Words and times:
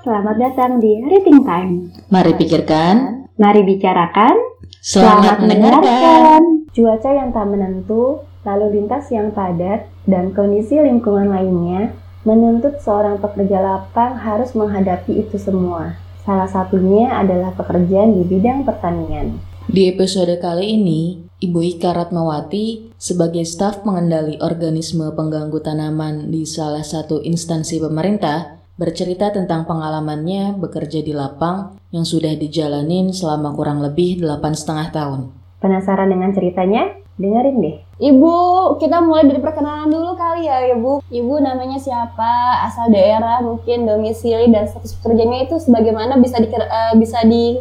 selamat 0.00 0.36
datang 0.40 0.80
di 0.80 0.96
Reading 1.04 1.44
Time. 1.44 1.72
Mari 2.08 2.32
pikirkan, 2.40 3.28
Mari 3.36 3.60
bicarakan, 3.68 4.32
selamat, 4.80 5.44
mendengarkan. 5.44 6.40
Cuaca 6.72 7.10
yang 7.12 7.36
tak 7.36 7.46
menentu, 7.52 8.24
lalu 8.44 8.80
lintas 8.80 9.12
yang 9.12 9.28
padat, 9.32 9.88
dan 10.08 10.32
kondisi 10.32 10.80
lingkungan 10.80 11.28
lainnya 11.28 11.92
menuntut 12.24 12.80
seorang 12.80 13.20
pekerja 13.20 13.60
lapang 13.60 14.16
harus 14.16 14.56
menghadapi 14.56 15.20
itu 15.20 15.36
semua. 15.36 15.96
Salah 16.24 16.48
satunya 16.48 17.16
adalah 17.16 17.52
pekerjaan 17.56 18.16
di 18.16 18.24
bidang 18.24 18.64
pertanian. 18.64 19.40
Di 19.68 19.88
episode 19.92 20.36
kali 20.40 20.80
ini, 20.80 21.28
Ibu 21.40 21.60
Ika 21.76 21.96
Ratmawati 21.96 22.96
sebagai 23.00 23.44
staf 23.48 23.84
pengendali 23.84 24.36
organisme 24.40 25.08
pengganggu 25.12 25.60
tanaman 25.64 26.28
di 26.28 26.44
salah 26.44 26.84
satu 26.84 27.24
instansi 27.24 27.80
pemerintah 27.80 28.59
bercerita 28.80 29.28
tentang 29.28 29.68
pengalamannya 29.68 30.56
bekerja 30.56 31.04
di 31.04 31.12
lapang 31.12 31.76
yang 31.92 32.08
sudah 32.08 32.32
dijalanin 32.32 33.12
selama 33.12 33.52
kurang 33.52 33.84
lebih 33.84 34.24
delapan 34.24 34.56
setengah 34.56 34.88
tahun. 34.88 35.20
Penasaran 35.60 36.08
dengan 36.08 36.32
ceritanya? 36.32 36.88
Dengerin 37.20 37.60
deh. 37.60 37.76
Ibu, 38.00 38.32
kita 38.80 39.04
mulai 39.04 39.28
dari 39.28 39.44
perkenalan 39.44 39.92
dulu 39.92 40.16
kali 40.16 40.48
ya, 40.48 40.72
Ibu. 40.72 41.04
Ibu 41.12 41.34
namanya 41.44 41.76
siapa, 41.76 42.64
asal 42.64 42.88
daerah, 42.88 43.44
mungkin 43.44 43.84
domisili 43.84 44.48
dan 44.48 44.64
status 44.64 44.96
pekerjaannya 44.96 45.44
itu 45.44 45.60
sebagaimana 45.60 46.16
bisa 46.16 46.40
di, 46.40 46.48
eh, 46.48 46.94
bisa 46.96 47.20
di 47.28 47.60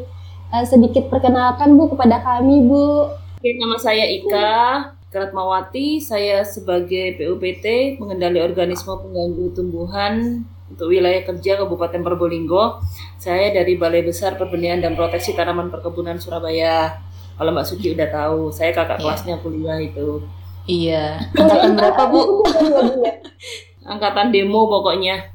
eh, 0.56 0.64
sedikit 0.64 1.12
perkenalkan 1.12 1.76
Bu 1.76 1.92
kepada 1.92 2.23
kami, 2.23 2.64
Bu. 2.64 3.12
Oke, 3.36 3.52
nama 3.59 3.76
saya 3.76 4.08
Ika 4.08 4.52
Keratmawati. 5.12 6.00
Saya 6.00 6.47
sebagai 6.47 7.20
PUPT, 7.20 8.00
pengendali 8.00 8.40
organisme 8.40 8.95
pengganggu 8.95 9.52
tumbuhan 9.52 10.47
untuk 10.70 10.88
wilayah 10.88 11.25
kerja 11.25 11.58
Kabupaten 11.58 12.02
Probolinggo. 12.02 12.80
Saya 13.17 13.50
dari 13.52 13.75
Balai 13.75 14.02
Besar 14.02 14.38
Perbenihan 14.38 14.80
dan 14.80 14.94
Proteksi 14.94 15.34
Tanaman 15.34 15.67
Perkebunan 15.67 16.16
Surabaya. 16.16 17.02
Kalau 17.36 17.50
Mbak 17.50 17.66
Suci 17.66 17.95
udah 17.95 18.08
tahu, 18.08 18.52
saya 18.52 18.70
kakak 18.70 19.00
Iya. 19.00 19.03
kelasnya 19.03 19.36
kuliah 19.40 19.80
itu. 19.80 20.22
Iya, 20.64 21.17
angkatan 21.40 21.73
berapa 21.73 22.03
Bu? 22.08 22.45
Angkatan 23.81 24.30
demo 24.30 24.70
pokoknya. 24.70 25.34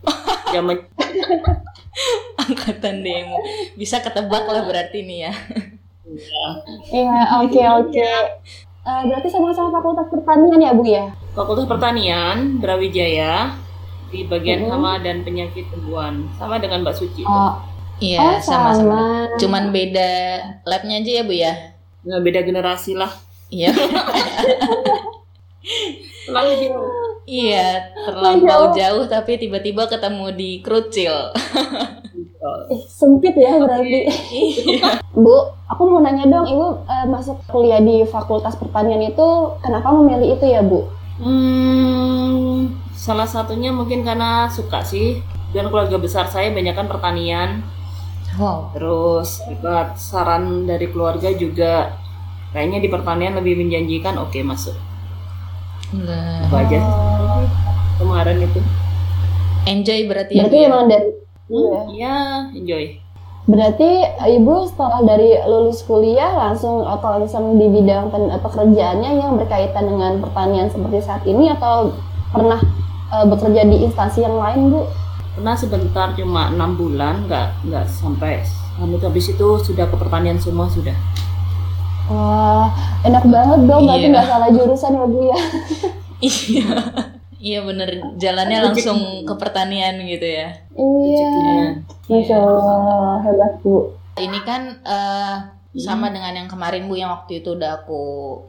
Zaman 0.49 0.79
Angkatan 2.45 3.01
demo. 3.01 3.41
Bisa 3.75 3.99
ketebak 3.99 4.45
lah 4.45 4.63
berarti 4.63 5.03
nih 5.03 5.19
ya. 5.27 5.33
Iya, 6.87 7.19
oke, 7.43 7.63
oke. 7.83 8.09
Eh, 8.85 9.03
berarti 9.09 9.29
sama-sama 9.33 9.73
fakultas 9.73 10.07
pertanian 10.07 10.61
ya, 10.61 10.71
Bu 10.71 10.85
ya? 10.85 11.09
Fakultas 11.33 11.65
Pertanian 11.65 12.61
Brawijaya 12.61 13.57
di 14.15 14.23
bagian 14.25 14.63
Mhm. 14.63 14.71
hama 14.71 15.03
dan 15.03 15.27
penyakit 15.27 15.67
tumbuhan. 15.69 16.23
Sama 16.39 16.63
dengan 16.63 16.87
Mbak 16.87 16.95
Suci. 16.95 17.27
Oh, 17.27 17.59
Iya, 17.99 18.19
oh, 18.19 18.39
sama-sama. 18.39 19.27
sama. 19.27 19.37
Cuman 19.37 19.65
beda 19.71 20.11
labnya 20.63 20.99
aja 20.99 21.11
ya 21.11 21.23
Bu 21.23 21.35
ya. 21.35 21.53
Nggak 22.03 22.23
beda 22.23 22.41
generasi 22.43 22.95
lah. 22.95 23.11
Iya, 23.49 23.71
jauh. 26.27 26.89
iya 27.25 27.89
terlampau 27.97 28.73
jauh 28.73 29.05
tapi 29.07 29.37
tiba-tiba 29.37 29.87
ketemu 29.87 30.27
di 30.33 30.51
Krucil. 30.61 31.13
Eh, 32.65 32.81
sempit 32.87 33.33
ya 33.35 33.57
berarti. 33.57 34.09
Iya. 34.33 35.01
Bu, 35.13 35.37
aku 35.65 35.83
mau 35.87 36.01
nanya 36.01 36.25
dong, 36.27 36.45
Ibu 36.45 36.67
eh, 36.85 37.07
masuk 37.07 37.41
kuliah 37.47 37.79
di 37.79 38.05
Fakultas 38.05 38.57
Pertanian 38.57 39.01
itu 39.01 39.29
kenapa 39.61 39.89
memilih 39.91 40.35
itu 40.35 40.45
ya, 40.45 40.61
Bu? 40.61 40.85
Hmm, 41.17 42.69
salah 42.95 43.27
satunya 43.27 43.75
mungkin 43.75 44.07
karena 44.07 44.47
suka 44.49 44.81
sih. 44.81 45.21
Dan 45.55 45.71
keluarga 45.71 45.99
besar 45.99 46.27
saya 46.27 46.51
banyak 46.51 46.75
kan 46.75 46.91
pertanian. 46.91 47.63
Wow. 48.35 48.75
Terus 48.75 49.39
dapat 49.47 49.95
saran 49.95 50.67
dari 50.67 50.91
keluarga 50.91 51.31
juga 51.31 51.95
kayaknya 52.51 52.83
di 52.83 52.89
pertanian 52.91 53.39
lebih 53.39 53.55
menjanjikan. 53.63 54.19
Oke 54.19 54.43
masuk. 54.43 54.75
Nah, 55.95 56.43
Apa 56.51 56.67
aja 56.67 56.79
sih 56.83 57.47
kemarin 58.03 58.43
itu. 58.43 58.59
enjoy 59.65 60.01
berarti 60.11 60.33
ya. 60.35 60.39
Berarti 60.43 60.59
ya? 60.59 60.65
memang 60.67 60.87
dari 60.91 61.09
Iya. 61.45 61.61
Hmm, 61.71 61.85
ya 61.93 62.17
enjoy. 62.57 62.85
Berarti 63.45 63.91
Ibu 64.41 64.65
setelah 64.65 65.05
dari 65.05 65.37
lulus 65.45 65.85
kuliah 65.85 66.33
langsung 66.33 66.83
atau 66.89 67.21
langsung 67.21 67.61
di 67.61 67.69
bidang 67.69 68.09
pen- 68.09 68.33
pekerjaannya 68.41 69.21
yang 69.21 69.37
berkaitan 69.37 69.85
dengan 69.85 70.25
pertanian 70.25 70.73
seperti 70.73 71.05
saat 71.05 71.21
ini 71.29 71.53
atau 71.53 71.93
pernah 72.33 72.59
eh, 73.11 73.25
bekerja 73.27 73.61
di 73.65 73.77
instansi 73.83 74.23
yang 74.23 74.37
lain, 74.37 74.71
Bu? 74.71 74.81
Pernah 75.35 75.57
sebentar 75.59 76.15
cuma 76.15 76.49
enam 76.49 76.79
bulan, 76.79 77.27
nggak 77.27 77.67
nggak 77.67 77.85
sampai. 77.91 78.41
Habis 78.75 79.03
habis 79.03 79.27
itu 79.31 79.49
sudah 79.61 79.87
ke 79.87 79.97
pertanian 79.97 80.39
semua 80.39 80.67
sudah. 80.67 80.95
Wah, 82.05 82.69
enak 83.01 83.25
banget 83.25 83.61
dong, 83.65 83.89
berarti 83.89 84.07
Iya. 84.07 84.13
nggak 84.13 84.29
salah 84.29 84.49
jurusan 84.53 84.93
ya, 84.93 85.07
Bu 85.09 85.21
ya? 85.25 85.39
Iya. 86.25 86.69
Iya 87.37 87.61
bener, 87.61 87.89
jalannya 88.17 88.73
langsung 88.73 89.29
ke 89.29 89.35
pertanian 89.37 90.01
gitu 90.01 90.25
ya. 90.25 90.49
Iya. 90.73 91.33
Masya 92.09 92.37
Allah, 92.41 93.21
hebat, 93.21 93.61
Bu. 93.61 93.93
Ini 94.17 94.39
kan 94.45 94.81
eh, 94.81 95.37
sama 95.75 96.09
dengan 96.09 96.33
yang 96.33 96.49
kemarin 96.49 96.89
Bu 96.89 96.97
yang 96.97 97.13
waktu 97.13 97.43
itu 97.43 97.53
udah 97.53 97.85
aku 97.85 98.01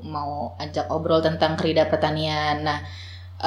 mau 0.06 0.56
ajak 0.56 0.88
obrol 0.88 1.20
tentang 1.20 1.60
kerida 1.60 1.88
pertanian. 1.88 2.64
Nah, 2.64 2.80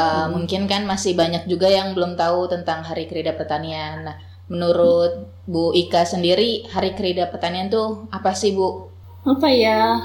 eh, 0.03 0.27
mungkin 0.35 0.63
kan 0.73 0.83
masih 0.93 1.13
banyak 1.21 1.43
juga 1.53 1.69
yang 1.79 1.89
belum 1.97 2.13
tahu 2.23 2.41
tentang 2.55 2.79
Hari 2.89 3.05
Kerida 3.11 3.33
Pertanian. 3.41 3.97
Nah, 4.07 4.17
menurut 4.53 5.13
Bu 5.53 5.65
Ika 5.83 6.03
sendiri 6.13 6.65
Hari 6.75 6.91
Kerida 6.97 7.25
Pertanian 7.33 7.69
tuh 7.69 7.87
apa 8.17 8.33
sih 8.41 8.53
Bu? 8.57 8.69
apa 9.29 9.49
ya 9.51 10.01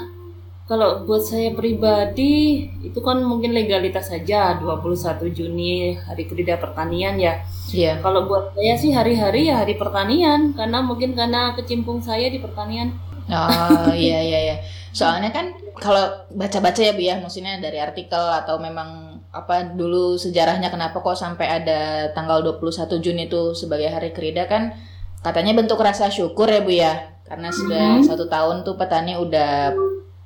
kalau 0.64 1.04
buat 1.04 1.20
saya 1.24 1.52
pribadi 1.52 2.64
itu 2.80 2.98
kan 3.04 3.20
mungkin 3.20 3.52
legalitas 3.52 4.08
saja 4.08 4.56
21 4.56 5.28
Juni 5.28 5.92
hari 5.96 6.24
kerja 6.24 6.56
pertanian 6.56 7.16
ya 7.20 7.34
Iya. 7.74 7.98
kalau 8.04 8.28
buat 8.28 8.52
saya 8.54 8.74
sih 8.82 8.92
hari-hari 8.92 9.50
ya 9.50 9.60
hari 9.64 9.74
pertanian 9.76 10.52
karena 10.56 10.78
mungkin 10.84 11.10
karena 11.18 11.52
kecimpung 11.56 12.00
saya 12.04 12.28
di 12.28 12.38
pertanian 12.40 12.92
Oh 13.24 13.88
iya 13.96 14.20
iya 14.20 14.38
iya. 14.52 14.56
Soalnya 14.98 15.32
kan 15.32 15.56
kalau 15.80 16.28
baca-baca 16.36 16.76
ya 16.84 16.92
Bu 16.92 17.02
ya, 17.02 17.14
maksudnya 17.24 17.56
dari 17.56 17.80
artikel 17.80 18.20
atau 18.20 18.60
memang 18.60 19.03
apa 19.34 19.74
dulu 19.74 20.14
sejarahnya 20.14 20.70
kenapa 20.70 21.02
kok 21.02 21.18
sampai 21.18 21.46
ada 21.50 22.08
tanggal 22.14 22.38
21 22.40 23.02
Juni 23.02 23.26
itu 23.26 23.50
sebagai 23.58 23.90
hari 23.90 24.14
kerida 24.14 24.46
kan 24.46 24.78
katanya 25.26 25.58
bentuk 25.58 25.82
rasa 25.82 26.06
syukur 26.08 26.46
ya 26.46 26.62
Bu 26.62 26.70
ya. 26.70 26.94
Karena 27.24 27.48
sudah 27.48 27.98
Mhm. 27.98 28.04
satu 28.04 28.28
tahun 28.28 28.62
tuh 28.62 28.76
petani 28.78 29.16
udah 29.16 29.72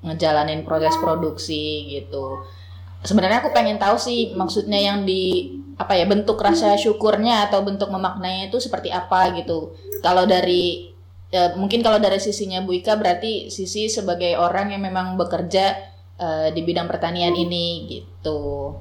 ngejalanin 0.03 0.67
proses 0.67 0.93
produksi 0.99 1.89
gitu. 1.89 2.43
Sebenarnya 3.07 3.39
aku 3.41 3.55
pengen 3.55 3.79
tahu 3.79 3.95
sih 3.97 4.35
maksudnya 4.35 4.77
yang 4.77 5.07
di 5.07 5.55
apa 5.79 5.95
ya 5.95 6.11
bentuk 6.11 6.35
rasa 6.43 6.75
syukurnya 6.75 7.47
atau 7.47 7.63
bentuk 7.63 7.87
memaknainya 7.87 8.51
itu 8.51 8.59
seperti 8.59 8.91
apa 8.91 9.31
gitu. 9.39 9.79
Kalau 10.03 10.27
dari 10.27 10.91
ya, 11.31 11.55
mungkin 11.55 11.87
kalau 11.87 12.03
dari 12.03 12.19
sisinya 12.19 12.59
Bu 12.67 12.75
Ika 12.75 12.99
berarti 12.99 13.47
sisi 13.47 13.87
sebagai 13.87 14.35
orang 14.35 14.75
yang 14.75 14.83
memang 14.83 15.15
bekerja 15.15 15.79
eh, 16.19 16.51
di 16.51 16.67
bidang 16.67 16.91
pertanian 16.91 17.31
ini 17.39 17.87
gitu. 17.87 18.75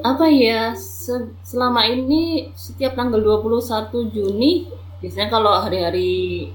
Apa 0.00 0.26
ya 0.28 0.72
se- 0.72 1.32
selama 1.42 1.84
ini 1.84 2.52
setiap 2.54 2.92
tanggal 2.94 3.16
21 3.16 3.58
Juni 4.06 4.68
biasanya 5.00 5.28
kalau 5.28 5.56
hari-hari 5.56 6.52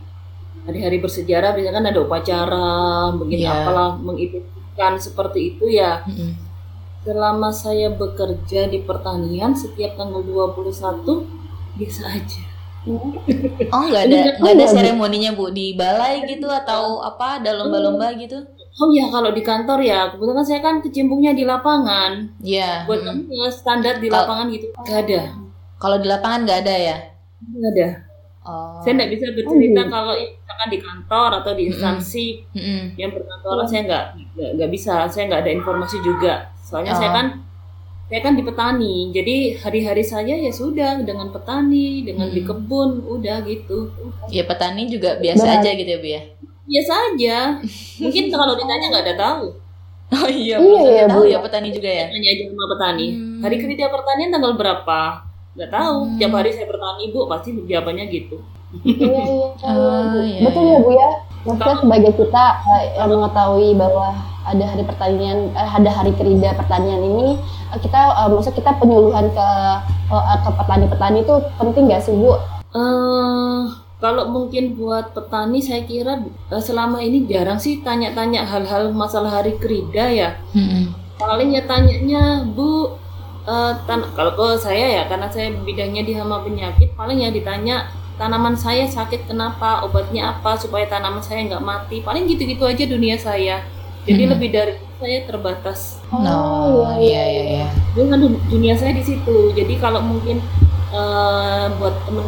hari-hari 0.62 0.97
bersejarah 0.97 1.52
biasanya 1.52 1.75
kan 1.75 1.88
ada 1.88 2.00
upacara 2.00 2.70
mungkin 3.12 3.40
Iya. 3.40 3.50
apalah 3.56 3.90
mengidentikan 3.97 4.94
seperti 4.96 5.40
itu 5.52 5.66
ya 5.67 6.06
Mm-mm. 6.06 6.47
Selama 7.00 7.50
saya 7.50 7.90
bekerja 7.90 8.67
di 8.67 8.84
pertanian 8.84 9.56
setiap 9.56 9.96
tanggal 9.96 10.20
21 10.20 11.26
biasa 11.73 12.02
aja. 12.06 12.44
Oh 13.70 13.82
nggak 13.82 14.03
ada 14.03 14.17
nggak 14.35 14.53
ada 14.53 14.66
seremoninya 14.67 15.32
Bu 15.32 15.47
di 15.50 15.73
balai 15.73 16.28
gitu 16.28 16.46
atau 16.46 17.00
apa 17.00 17.40
ada 17.40 17.56
lomba-lomba 17.56 18.11
gitu? 18.14 18.44
Oh 18.78 18.90
ya 18.94 19.10
kalau 19.10 19.34
di 19.34 19.42
kantor 19.42 19.80
ya 19.82 20.14
kebetulan 20.14 20.46
saya 20.46 20.62
kan 20.62 20.76
kecimpungnya 20.80 21.34
di 21.34 21.44
lapangan. 21.44 22.30
Iya. 22.40 22.86
Buat 22.86 23.02
mm-mm. 23.02 23.28
kami 23.28 23.36
ya, 23.36 23.50
standar 23.50 23.98
di 23.98 24.08
Kalau- 24.08 24.24
lapangan 24.24 24.46
gitu. 24.54 24.68
Gak 24.78 25.00
ada. 25.04 25.22
Kalau 25.76 25.98
di 25.98 26.08
lapangan 26.08 26.40
nggak 26.46 26.60
ada 26.64 26.76
ya? 26.76 26.98
Gak 27.40 27.70
ada. 27.74 27.88
Oh. 28.40 28.80
Saya 28.80 28.94
nggak 28.96 29.12
bisa 29.12 29.26
bercerita 29.36 29.82
Oh, 29.84 29.88
kalau 29.90 30.14
misalkan 30.16 30.70
di 30.70 30.80
kantor 30.80 31.30
atau 31.44 31.52
di 31.54 31.64
instansi 31.68 32.26
Mm-mm. 32.56 32.84
yang 32.96 33.12
berkantoran 33.12 33.68
saya 33.68 33.82
nggak 33.84 34.04
nggak- 34.36 34.52
nggak 34.56 34.70
bisa. 34.72 34.96
Saya 35.08 35.24
nggak 35.28 35.42
ada 35.44 35.52
informasi 35.52 35.98
juga. 36.00 36.34
Soalnya 36.64 36.94
saya 36.94 37.12
Oh. 37.12 37.16
kan 37.16 37.28
saya 38.08 38.22
kan 38.22 38.34
di 38.34 38.42
petani. 38.42 39.12
Jadi 39.12 39.36
hari-hari 39.56 40.02
saya 40.02 40.34
ya 40.34 40.50
sudah 40.50 40.98
dengan 41.00 41.30
petani, 41.30 42.02
dengan 42.02 42.26
di 42.28 42.42
Hmm. 42.42 42.50
kebun, 42.50 42.90
udah 43.06 43.44
gitu. 43.44 43.92
Ya 44.30 44.44
petani 44.44 44.88
juga 44.88 45.20
biasa 45.20 45.60
aja 45.60 45.70
gitu 45.70 45.86
ya 45.86 46.00
Bu 46.00 46.10
ya. 46.10 46.22
Biasa 46.70 46.94
aja. 47.12 47.38
Mungkin 47.98 48.24
kalau 48.34 48.54
ditanya 48.54 48.86
nggak 48.94 49.06
ada 49.10 49.16
tahu. 49.18 49.46
Oh 50.10 50.26
iya, 50.26 50.58
Iya, 50.58 50.58
belum 50.58 50.90
iya, 50.90 51.06
tahu 51.06 51.24
ya 51.26 51.38
petani 51.38 51.70
juga 51.70 51.86
ya. 51.86 52.06
Tanya 52.10 52.30
aja 52.34 52.44
sama 52.50 52.66
petani. 52.74 53.08
Hmm. 53.14 53.40
Hari 53.46 53.56
kerja 53.62 53.86
pertanian 53.90 54.30
tanggal 54.34 54.54
berapa? 54.58 55.02
Nggak 55.54 55.70
tahu. 55.70 55.98
Hmm. 56.02 56.18
Tiap 56.18 56.32
hari 56.34 56.50
saya 56.50 56.66
bertani 56.66 57.04
bu, 57.10 57.20
pasti 57.30 57.50
jawabannya 57.66 58.06
gitu. 58.10 58.38
iya 58.86 59.26
iya 59.26 59.48
Oh, 59.66 60.22
iya, 60.30 60.46
betul 60.46 60.62
iya. 60.62 60.78
ya 60.78 60.86
bu 60.86 60.92
ya 60.94 61.10
maksudnya 61.42 61.76
sebagai 61.80 62.12
kita 62.14 62.44
eh, 62.70 62.84
yang 63.00 63.10
mengetahui 63.10 63.70
bahwa 63.74 64.14
ada 64.46 64.62
hari 64.62 64.84
pertanian 64.86 65.50
eh, 65.56 65.70
ada 65.74 65.90
hari 65.90 66.12
kerida 66.14 66.54
pertanian 66.54 67.02
ini 67.02 67.40
eh, 67.74 67.80
kita 67.82 67.98
eh, 67.98 68.30
maksud 68.30 68.54
kita 68.54 68.78
penyuluhan 68.78 69.26
ke 69.34 69.48
eh, 70.12 70.38
ke 70.46 70.50
petani-petani 70.54 71.26
itu 71.26 71.34
penting 71.58 71.90
nggak 71.90 72.04
sih 72.04 72.14
bu 72.14 72.38
eh 72.76 73.62
kalau 73.99 74.31
mungkin 74.31 74.73
buat 74.73 75.11
petani 75.11 75.59
saya 75.59 75.84
kira 75.84 76.23
eh, 76.25 76.63
selama 76.63 76.99
ini 76.99 77.28
jarang 77.28 77.59
sih 77.59 77.84
tanya-tanya 77.84 78.47
hal-hal 78.47 78.90
masalah 78.91 79.43
hari 79.43 79.59
kerida 79.59 80.07
ya. 80.07 80.29
Mm-mm. 80.55 80.96
Paling 81.16 81.51
ya 81.51 81.67
tanyanya 81.67 82.47
Bu 82.47 82.96
eh, 83.43 83.73
tan- 83.84 84.07
kalau 84.16 84.31
ke 84.34 84.55
saya 84.57 84.87
ya 84.87 85.03
karena 85.05 85.28
saya 85.28 85.51
bidangnya 85.51 86.03
di 86.03 86.13
hama 86.16 86.40
penyakit 86.40 86.96
paling 86.96 87.19
ya 87.19 87.29
ditanya 87.29 87.91
tanaman 88.16 88.55
saya 88.55 88.84
sakit 88.84 89.28
kenapa 89.28 89.84
obatnya 89.84 90.31
apa 90.31 90.55
supaya 90.55 90.84
tanaman 90.84 91.19
saya 91.19 91.43
nggak 91.47 91.63
mati 91.63 91.99
paling 91.99 92.23
gitu-gitu 92.23 92.63
aja 92.63 92.84
dunia 92.84 93.16
saya. 93.16 93.63
Jadi 94.07 94.23
Mhm. 94.25 94.31
lebih 94.31 94.49
dari 94.49 94.73
saya 94.96 95.28
terbatas. 95.28 95.99
Oh, 96.09 96.87
iya 96.97 97.23
iya 97.28 97.43
iya. 97.46 97.67
Dengan 97.91 98.16
dun- 98.17 98.41
dunia 98.47 98.75
saya 98.75 98.96
di 98.96 99.03
situ. 99.03 99.51
Jadi 99.51 99.75
kalau 99.75 99.99
mungkin 99.99 100.40
eh, 100.90 101.66
buat 101.78 101.93
teman 102.07 102.25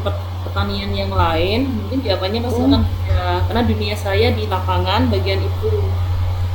pertanian 0.52 0.92
yang 0.92 1.08
lain, 1.08 1.72
mungkin 1.72 2.04
jawabannya 2.04 2.44
pasti 2.44 2.60
Hmm. 2.60 2.70
akan 2.70 2.82
beda. 2.84 3.28
Karena 3.48 3.62
dunia 3.64 3.96
saya 3.96 4.28
di 4.36 4.44
lapangan 4.46 5.08
bagian 5.08 5.40
itu. 5.40 5.72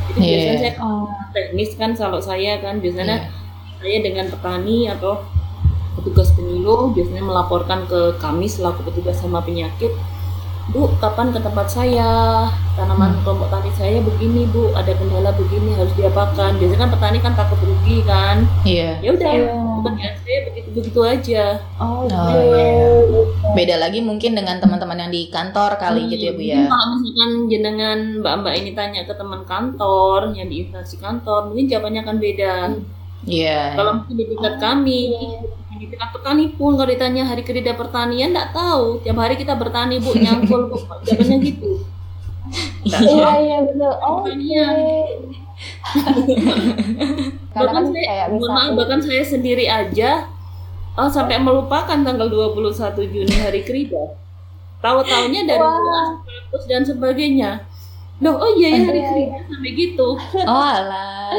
Jadi 0.07 0.19
Iya. 0.21 0.29
biasanya 0.29 0.59
saya 0.61 0.73
oh 0.85 1.09
teknis 1.33 1.71
kan 1.75 1.91
kalau 1.97 2.21
saya 2.21 2.61
kan 2.61 2.79
biasanya 2.79 3.17
Iya. 3.25 3.33
saya 3.81 3.99
dengan 4.05 4.27
petani 4.29 4.79
atau 4.87 5.25
petugas 5.97 6.29
penyuluh 6.37 6.93
biasanya 6.93 7.25
melaporkan 7.25 7.89
ke 7.89 8.21
kami 8.21 8.45
selaku 8.45 8.85
petugas 8.85 9.17
sama 9.17 9.41
penyakit. 9.41 9.97
Bu, 10.67 10.91
kapan 10.99 11.31
ke 11.31 11.39
tempat 11.39 11.71
saya? 11.71 12.11
Tanaman 12.75 13.15
Hmm. 13.15 13.23
kelompok 13.23 13.49
tani 13.49 13.71
saya 13.73 14.03
begini, 14.03 14.51
Bu. 14.51 14.75
Ada 14.75 14.93
kendala 14.93 15.31
begini 15.33 15.73
harus 15.73 15.95
diapakan. 15.95 16.59
Biasanya 16.59 16.81
kan 16.83 16.91
petani 16.91 17.19
kan 17.19 17.33
takut 17.33 17.59
rugi 17.61 18.03
kan 18.03 18.37
Iya. 18.63 18.99
ya 18.99 19.11
udah 19.15 19.31
Iya. 19.31 19.55
pekerjaan 19.79 20.17
saya 20.19 20.39
begitu 20.45 20.69
begitu 20.75 21.01
aja 21.01 21.45
oh, 21.79 22.03
Oh, 22.03 22.27
gitu. 22.29 23.21
Beda 23.55 23.79
lagi 23.79 24.03
mungkin 24.03 24.35
dengan 24.35 24.59
teman-teman 24.59 24.99
yang 24.99 25.09
di 25.09 25.31
kantor 25.31 25.79
kali 25.79 26.11
gitu 26.11 26.23
ya 26.25 26.33
Bu 26.35 26.43
ya. 26.43 26.61
Kalau 26.67 26.87
misalkan 26.93 27.31
jenengan 27.47 27.99
mbak-mbak 28.21 28.55
ini 28.59 28.71
tanya 28.75 29.01
ke 29.07 29.15
teman 29.15 29.47
kantor 29.47 30.35
yang 30.35 30.51
di 30.51 30.67
instansi 30.67 30.99
kantor 30.99 31.49
mungkin 31.49 31.71
jawabannya 31.71 32.01
akan 32.03 32.17
beda 32.19 32.55
Iya. 33.25 33.61
kalau 33.75 33.93
mungkin 34.03 34.15
di 34.15 34.25
tingkat 34.29 34.55
kami 34.59 35.01
di 35.77 35.87
tingkat 35.93 36.11
petani 36.13 36.49
pun 36.57 36.75
kalau 36.75 36.89
ditanya 36.89 37.25
hari 37.29 37.43
kerja 37.45 37.77
pertanian 37.77 38.33
nggak 38.33 38.53
tahu 38.57 39.01
tiap 39.05 39.17
hari 39.21 39.37
kita 39.37 39.55
bertani 39.55 40.01
bu 40.01 40.17
nyangkul 40.17 40.73
bu 40.73 40.77
jawabannya 41.07 41.37
gitu 41.45 41.85
iya 42.97 43.31
iya 43.43 43.57
betul 43.65 43.93
oke 43.93 44.31
bahkan 47.57 47.73
kan 47.73 47.85
saya, 47.89 48.29
mohon 48.29 48.53
maaf, 48.53 48.77
bahkan 48.77 49.01
saya 49.01 49.25
sendiri 49.25 49.65
aja 49.65 50.29
oh, 50.97 51.11
sampai 51.13 51.37
melupakan 51.39 51.99
tanggal 52.01 52.29
21 52.29 53.13
Juni 53.13 53.37
hari 53.37 53.61
kerja. 53.63 54.17
Tahu-taunya 54.81 55.45
dari 55.45 55.61
Wah. 55.61 56.21
status 56.25 56.63
dan 56.69 56.83
sebagainya. 56.85 57.65
Loh, 58.25 58.41
oh 58.41 58.51
iya 58.57 58.69
ya 58.73 58.81
hari 58.89 59.01
Iya, 59.01 59.09
kerja 59.13 59.39
sampai 59.53 59.71
gitu. 59.77 60.09
Oh 60.49 60.65
alah. 60.65 61.37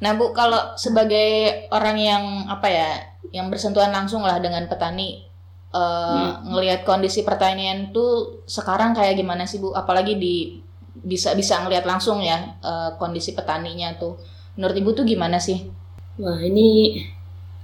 Nah 0.00 0.12
Bu, 0.16 0.36
kalau 0.36 0.76
sebagai 0.76 1.64
orang 1.72 1.96
yang 1.96 2.24
apa 2.48 2.68
ya, 2.68 2.90
yang 3.32 3.48
bersentuhan 3.48 3.92
langsung 3.92 4.20
lah 4.20 4.38
dengan 4.40 4.68
petani, 4.68 5.24
eh, 5.72 6.28
ngelihat 6.44 6.84
kondisi 6.84 7.24
pertanian 7.24 7.92
tuh 7.96 8.44
sekarang 8.44 8.92
kayak 8.92 9.16
gimana 9.16 9.48
sih 9.48 9.58
Bu? 9.60 9.72
Apalagi 9.72 10.20
di 10.20 10.60
bisa 10.96 11.36
bisa 11.36 11.60
ngelihat 11.64 11.84
langsung 11.88 12.20
ya 12.20 12.56
eh, 12.60 12.90
kondisi 13.00 13.32
petaninya 13.32 13.96
tuh. 13.96 14.20
Menurut 14.56 14.76
Ibu 14.76 14.90
tuh 14.96 15.04
gimana 15.04 15.36
sih? 15.36 15.68
Wah, 16.16 16.40
ini 16.40 16.96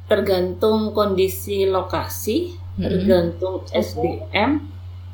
tergantung 0.05 0.93
kondisi 0.93 1.65
lokasi, 1.65 2.53
Mm-mm. 2.77 2.85
tergantung 2.85 3.65
SDM, 3.73 4.61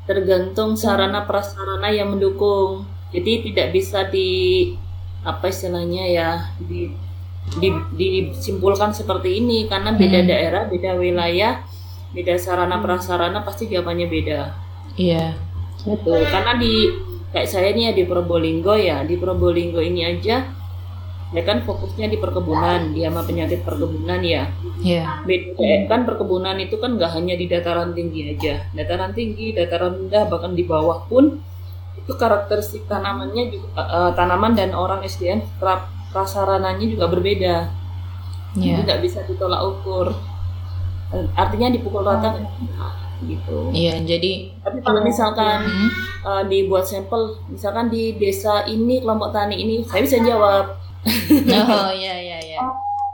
tergantung 0.03 0.75
sarana 0.75 1.23
prasarana 1.23 1.87
yang 1.87 2.11
mendukung. 2.11 2.83
Jadi 3.15 3.51
tidak 3.51 3.71
bisa 3.71 4.11
di 4.11 4.29
apa 5.23 5.47
istilahnya 5.47 6.03
ya 6.07 6.29
di, 6.59 6.91
di- 7.57 7.81
disimpulkan 7.97 8.93
seperti 8.93 9.41
ini 9.41 9.65
karena 9.65 9.97
beda 9.97 10.19
Hmm. 10.21 10.29
daerah, 10.29 10.63
beda 10.69 10.91
wilayah, 10.93 11.65
beda 12.13 12.37
sarana 12.37 12.77
prasarana 12.77 13.41
pasti 13.41 13.65
jawabannya 13.65 14.05
beda. 14.05 14.39
Iya. 14.93 15.33
Betul. 15.81 16.21
Karena 16.29 16.59
di 16.59 16.91
kayak 17.29 17.49
saya 17.49 17.69
nih 17.73 17.89
ya 17.89 17.93
di 17.97 18.03
Probolinggo 18.05 18.77
ya, 18.77 19.01
di 19.01 19.15
Probolinggo 19.17 19.81
ini 19.81 20.05
aja 20.05 20.45
ya 21.29 21.45
kan 21.45 21.61
fokusnya 21.61 22.09
di 22.09 22.17
perkebunan, 22.17 22.89
di 22.89 23.05
sama 23.05 23.21
penyakit 23.21 23.61
perkebunan 23.61 24.17
ya. 24.21 24.49
Iya. 24.81 25.21
Beda 25.25 25.61
eh, 25.61 25.85
kan 25.85 26.05
perkebunan 26.05 26.57
itu 26.57 26.81
kan 26.81 26.97
nggak 26.97 27.11
hanya 27.13 27.37
di 27.37 27.45
dataran 27.45 27.93
tinggi 27.93 28.33
aja, 28.33 28.65
dataran 28.73 29.13
tinggi, 29.13 29.53
dataran 29.53 29.93
rendah 30.05 30.25
bahkan 30.25 30.57
di 30.57 30.65
bawah 30.65 31.05
pun 31.05 31.37
itu 31.95 32.11
karakteristik 32.17 32.89
tanamannya 32.89 33.53
juga 33.53 33.67
eh, 33.77 34.11
tanaman 34.17 34.57
dan 34.57 34.73
orang 34.73 35.05
SDM 35.05 35.45
pra- 35.61 35.85
prasarananya 36.09 36.85
juga 36.85 37.05
berbeda. 37.05 37.55
Iya. 38.53 38.75
Jadi 38.75 38.81
nggak 38.83 39.01
bisa 39.01 39.19
ditolak 39.25 39.61
ukur. 39.61 40.09
Artinya 41.33 41.69
dipukul 41.69 42.01
rata 42.01 42.37
bisa, 42.37 42.85
gitu. 43.23 43.69
Iya, 43.69 43.97
jadi 43.99 44.53
Tapi 44.59 44.77
kalau 44.79 45.01
misalkan 45.01 45.65
Hmm. 45.65 45.89
eh, 46.21 46.43
dibuat 46.45 46.85
sampel, 46.85 47.33
misalkan 47.47 47.89
di 47.89 48.13
desa 48.15 48.61
ini 48.65 48.99
kelompok 48.99 49.29
tani 49.29 49.55
ini, 49.55 49.81
saya 49.81 50.01
bisa 50.01 50.17
jawab. 50.19 50.77
Oh 51.01 51.89
iya 51.95 52.13
iya 52.15 52.37
iya. 52.39 52.59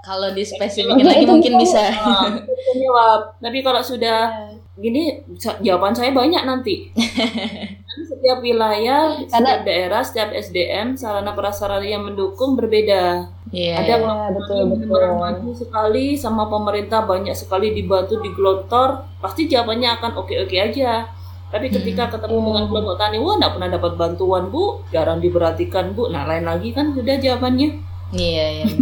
Kalau 0.02 0.30
dispesifikin 0.32 1.02
Oke, 1.02 1.08
lagi 1.08 1.26
mungkin 1.26 1.56
bisa. 1.58 1.82
bisa. 1.90 2.36
Jawab. 2.76 3.20
Tapi 3.40 3.58
kalau 3.60 3.82
sudah 3.82 4.30
gini, 4.76 5.24
sa- 5.36 5.58
jawaban 5.58 5.92
saya 5.92 6.12
banyak 6.12 6.44
nanti. 6.44 6.92
Karena 7.96 8.12
setiap 8.12 8.38
wilayah, 8.44 9.02
setiap 9.24 9.62
daerah, 9.64 10.02
setiap 10.04 10.30
SDM, 10.36 11.00
sarana 11.00 11.32
prasarana 11.32 11.88
yang 11.88 12.04
mendukung 12.04 12.60
berbeda. 12.60 13.32
Iya. 13.56 13.80
Ada 13.80 13.88
iya. 13.88 13.98
kelompok 14.04 14.36
betul, 14.36 15.00
yang 15.00 15.16
betul. 15.16 15.54
sekali 15.56 16.06
sama 16.20 16.52
pemerintah 16.52 17.08
banyak 17.08 17.32
sekali 17.32 17.72
dibantu 17.72 18.20
digelontor, 18.20 19.08
pasti 19.24 19.48
jawabannya 19.48 19.96
akan 19.96 20.12
oke-oke 20.20 20.58
aja. 20.60 21.08
Tapi 21.56 21.72
ketika 21.72 22.12
ketemu 22.12 22.36
Iya. 22.36 22.46
dengan 22.52 22.66
kelompok 22.68 22.96
tani, 23.00 23.18
wah 23.24 23.36
nggak 23.40 23.54
pernah 23.56 23.70
dapat 23.72 23.92
bantuan 23.96 24.44
bu, 24.52 24.84
jarang 24.92 25.24
diperhatikan 25.24 25.96
bu. 25.96 26.12
Nah 26.12 26.28
lain 26.28 26.44
lagi 26.44 26.76
kan 26.76 26.92
sudah 26.92 27.16
jawabannya. 27.16 27.95
Iya, 28.16 28.46
iya. 28.54 28.66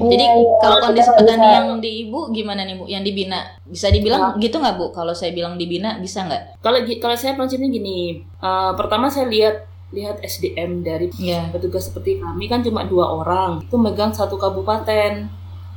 Jadi 0.00 0.14
Iya, 0.20 0.32
iya. 0.32 0.50
kalau 0.58 0.76
kondisi 0.80 1.04
Kita 1.04 1.18
petani 1.18 1.42
bisa- 1.42 1.54
yang 1.54 1.68
di 1.78 1.90
ibu 2.00 2.20
gimana 2.30 2.62
nih 2.62 2.74
bu? 2.74 2.84
Yang 2.86 3.02
dibina 3.04 3.38
bisa 3.62 3.86
dibilang 3.88 4.22
gitu 4.36 4.56
nggak 4.56 4.76
bu? 4.76 4.86
Kalau 4.90 5.10
saya 5.10 5.30
bilang 5.30 5.54
dibina 5.54 5.98
bisa 5.98 6.22
nggak? 6.22 6.58
Kalau 6.58 6.78
kalau 6.96 7.16
saya 7.16 7.34
prinsipnya 7.34 7.68
gini, 7.68 7.98
eh, 8.22 8.72
pertama 8.74 9.06
saya 9.06 9.26
lihat 9.26 9.66
lihat 9.88 10.20
SDM 10.20 10.82
dari 10.82 11.08
Iya. 11.14 11.48
petugas 11.48 11.88
seperti 11.88 12.18
kami 12.18 12.44
kan 12.44 12.60
cuma 12.60 12.84
dua 12.84 13.08
orang, 13.10 13.58
itu 13.60 13.74
megang 13.74 14.12
satu 14.12 14.36
kabupaten. 14.36 15.26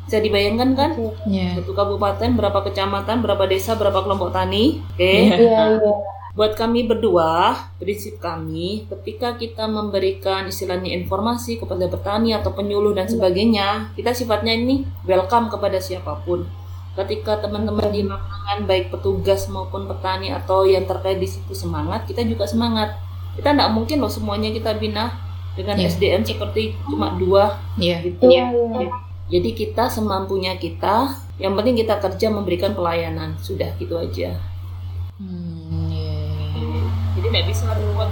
Bisa 0.02 0.18
dibayangkan 0.20 0.70
kan? 0.74 0.92
Iya. 1.26 1.56
Satu 1.58 1.72
kabupaten 1.72 2.30
berapa 2.32 2.60
kecamatan, 2.62 3.22
berapa 3.22 3.46
desa, 3.46 3.74
berapa 3.74 4.02
kelompok 4.02 4.30
tani? 4.30 4.84
Oke. 4.92 5.02
Iya. 5.32 5.36
Iya, 5.36 5.62
iya. 5.78 5.94
Buat 6.32 6.56
kami 6.56 6.88
berdua, 6.88 7.60
prinsip 7.76 8.16
kami, 8.24 8.88
ketika 8.88 9.36
kita 9.36 9.68
memberikan 9.68 10.48
istilahnya 10.48 10.96
informasi 10.96 11.60
kepada 11.60 11.92
petani 11.92 12.32
atau 12.32 12.56
penyuluh 12.56 12.96
dan 12.96 13.04
sebagainya, 13.12 13.92
kita 14.00 14.16
sifatnya 14.16 14.56
ini 14.56 14.88
welcome 15.04 15.52
kepada 15.52 15.76
siapa 15.84 16.24
pun. 16.24 16.48
Ketika 16.96 17.44
teman-teman 17.44 17.92
di 17.92 18.08
lapangan, 18.08 18.64
baik 18.64 18.96
petugas 18.96 19.52
maupun 19.52 19.92
petani 19.92 20.32
atau 20.32 20.64
yang 20.64 20.88
terkait 20.88 21.20
di 21.20 21.28
situ 21.28 21.52
semangat, 21.52 22.08
kita 22.08 22.24
juga 22.24 22.48
semangat. 22.48 22.96
Kita 23.36 23.52
tidak 23.52 23.72
mungkin 23.76 24.00
loh 24.00 24.12
semuanya 24.12 24.56
kita 24.56 24.72
bina 24.80 25.12
dengan 25.60 25.76
Iya. 25.76 25.92
SDM 25.92 26.24
seperti 26.24 26.80
cuma 26.88 27.12
dua 27.20 27.60
Iya. 27.76 28.08
gitu. 28.08 28.24
Iya, 28.24 28.56
iya. 28.56 28.92
Jadi 29.32 29.50
kita 29.52 29.92
semampunya 29.92 30.56
kita, 30.56 31.12
yang 31.40 31.60
penting 31.60 31.76
kita 31.76 32.00
kerja 32.00 32.28
memberikan 32.32 32.72
pelayanan. 32.72 33.36
Sudah 33.40 33.72
gitu 33.80 33.96
aja. 34.00 34.36
Hmm, 35.16 35.60
iya, 35.60 35.61
nggak 37.32 37.48
bisa 37.48 37.72
ruwet. 37.80 38.12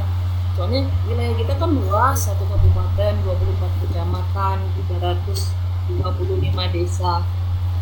Soalnya 0.56 0.88
wilayah 1.08 1.36
kita 1.36 1.54
kan 1.60 1.70
luas 1.76 2.18
satu 2.24 2.48
kabupaten 2.48 3.14
24 3.28 3.84
kecamatan 3.84 4.58
325 4.88 6.76
desa. 6.76 7.24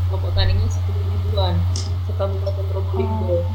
Kelompok 0.09 0.31
taninya 0.33 0.65
10 0.65 1.13
ribuan 1.13 1.53
sekabupaten 2.09 2.65
Probolinggo. 2.73 3.45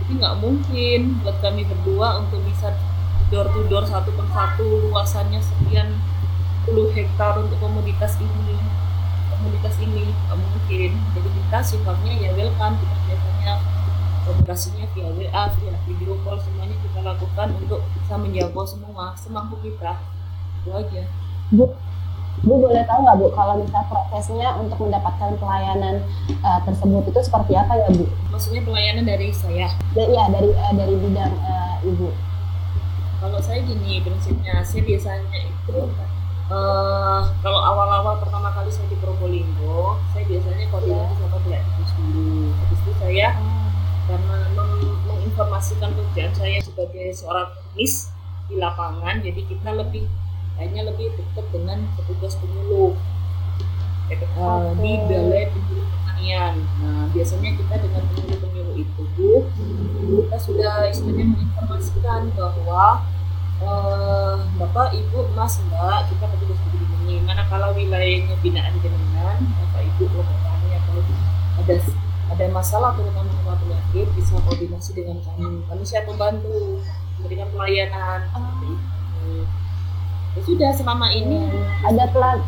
Jadi 0.00 0.12
nggak 0.22 0.36
mungkin 0.38 1.00
buat 1.26 1.36
kami 1.42 1.66
berdua 1.66 2.22
untuk 2.22 2.40
bisa 2.46 2.70
door 3.30 3.46
to 3.50 3.66
door 3.66 3.86
satu 3.86 4.10
per 4.14 4.26
satu 4.30 4.90
luasannya 4.90 5.38
sekian 5.42 5.98
puluh 6.66 6.92
hektar 6.94 7.42
untuk 7.42 7.58
komoditas 7.58 8.14
ini. 8.22 8.58
Komoditas 9.34 9.74
ini 9.82 10.14
nggak 10.14 10.38
mungkin. 10.38 10.90
Jadi 11.16 11.28
kita 11.42 11.58
sifatnya 11.64 12.12
ya 12.22 12.30
welcome 12.38 12.78
kita 12.78 12.96
biasanya 13.08 13.54
komunikasinya 14.30 14.86
via 14.94 15.10
WA, 15.10 15.44
via 15.58 15.74
video 15.90 16.14
call 16.22 16.38
semuanya 16.38 16.78
kita 16.78 17.00
lakukan 17.02 17.48
untuk 17.58 17.82
bisa 17.98 18.14
menjangkau 18.14 18.62
semua 18.62 19.10
semampu 19.18 19.58
kita 19.58 19.98
itu 20.62 20.70
aja. 20.70 21.02
Bu, 21.50 21.74
Bu 22.46 22.54
boleh 22.62 22.86
tahu 22.86 23.02
nggak 23.02 23.16
Bu 23.18 23.26
kalau 23.34 23.58
misalnya 23.58 23.90
prosesnya 23.90 24.48
untuk 24.54 24.78
mendapatkan 24.86 25.34
pelayanan 25.42 26.06
uh, 26.46 26.60
tersebut 26.62 27.10
itu 27.10 27.20
seperti 27.26 27.52
apa 27.58 27.74
ya 27.74 27.88
Bu? 27.90 28.06
Maksudnya 28.30 28.62
pelayanan 28.62 29.04
dari 29.04 29.34
saya? 29.34 29.66
Iya 29.98 30.24
dari 30.30 30.50
uh, 30.54 30.72
dari 30.78 30.94
bidang 30.94 31.34
uh, 31.42 31.82
Ibu. 31.82 32.08
Kalau 33.20 33.36
saya 33.42 33.60
gini 33.66 34.00
prinsipnya, 34.00 34.64
saya 34.64 34.80
biasanya 34.86 35.40
itu 35.44 35.76
uh, 36.48 37.20
kalau 37.42 37.60
awal-awal 37.60 38.16
pertama 38.22 38.48
kali 38.54 38.70
saya 38.72 38.88
di 38.88 38.96
Probolinggo, 38.96 39.98
saya 40.14 40.24
biasanya 40.24 40.64
koordinasi 40.70 41.14
sama 41.18 41.38
pihak 41.44 41.62
dulu. 42.00 42.48
Habis 42.56 42.80
itu 42.80 42.92
saya 42.96 43.36
karena 44.10 44.38
meng 44.58 44.72
menginformasikan 45.06 45.94
pekerjaan 45.94 46.34
saya 46.34 46.58
sebagai 46.58 47.14
seorang 47.14 47.46
teknis 47.54 48.10
di 48.50 48.58
lapangan, 48.58 49.22
jadi 49.22 49.40
kita 49.46 49.70
lebih 49.78 50.10
hanya 50.58 50.90
lebih 50.90 51.14
dekat 51.14 51.46
dengan 51.54 51.86
petugas 51.94 52.34
penyuluh 52.42 52.98
uh, 54.36 54.74
di 54.82 54.92
balai 55.06 55.46
penyuluh 55.54 55.86
pertanian. 55.86 56.54
Nah 56.82 57.06
biasanya 57.14 57.50
kita 57.54 57.74
dengan 57.78 58.02
penyuluh-penyuluh 58.10 58.76
itu 58.82 59.02
kita 60.26 60.36
sudah 60.42 60.90
istilahnya 60.90 61.30
menginformasikan 61.30 62.34
bahwa 62.34 63.06
uh, 63.62 64.36
bapak 64.58 64.98
ibu 64.98 65.30
mas 65.38 65.62
mbak 65.70 66.10
kita 66.10 66.24
petugas 66.26 66.58
begini 66.68 67.22
mana 67.22 67.46
kalau 67.46 67.72
wilayahnya 67.72 68.34
binaan 68.42 68.74
jenengan 68.82 69.38
bapak 69.62 69.82
ibu 69.86 70.02
kalau 70.10 70.26
petani 70.26 70.70
atau 70.76 70.98
ada 71.62 71.76
ada 72.30 72.44
masalah 72.54 72.94
terutama 72.94 73.26
masalah 73.26 73.58
penyakit 73.58 74.06
bisa 74.14 74.38
koordinasi 74.46 74.90
dengan 74.94 75.18
kami 75.26 75.66
kami 75.66 75.82
siap 75.82 76.06
membantu 76.06 76.78
memberikan 77.18 77.48
pelayanan 77.50 78.20
oh. 78.32 79.44
ya 80.38 80.40
sudah 80.46 80.70
selama 80.72 81.10
ini 81.10 81.50
ada 81.82 82.06
pelan 82.14 82.38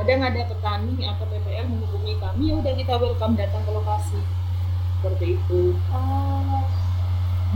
kadang 0.00 0.20
ada 0.24 0.40
petani 0.48 0.94
atau 1.06 1.24
PPL 1.28 1.66
menghubungi 1.70 2.14
kami 2.18 2.42
ya 2.50 2.54
udah 2.58 2.72
kita 2.74 2.94
welcome 2.98 3.34
datang 3.38 3.62
ke 3.62 3.70
lokasi 3.70 4.20
seperti 4.98 5.38
itu 5.38 5.78
oh. 5.94 6.66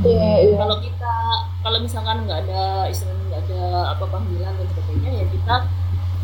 Yeah, 0.02 0.42
yeah. 0.42 0.58
Kalau 0.58 0.82
kita 0.82 1.14
kalau 1.62 1.78
misalkan 1.78 2.26
nggak 2.26 2.50
ada 2.50 2.90
istilahnya 2.90 3.30
nggak 3.30 3.42
ada 3.46 3.94
apa 3.94 4.04
panggilan 4.10 4.50
dan 4.58 4.66
sebagainya 4.74 5.10
ya 5.22 5.24
kita 5.30 5.54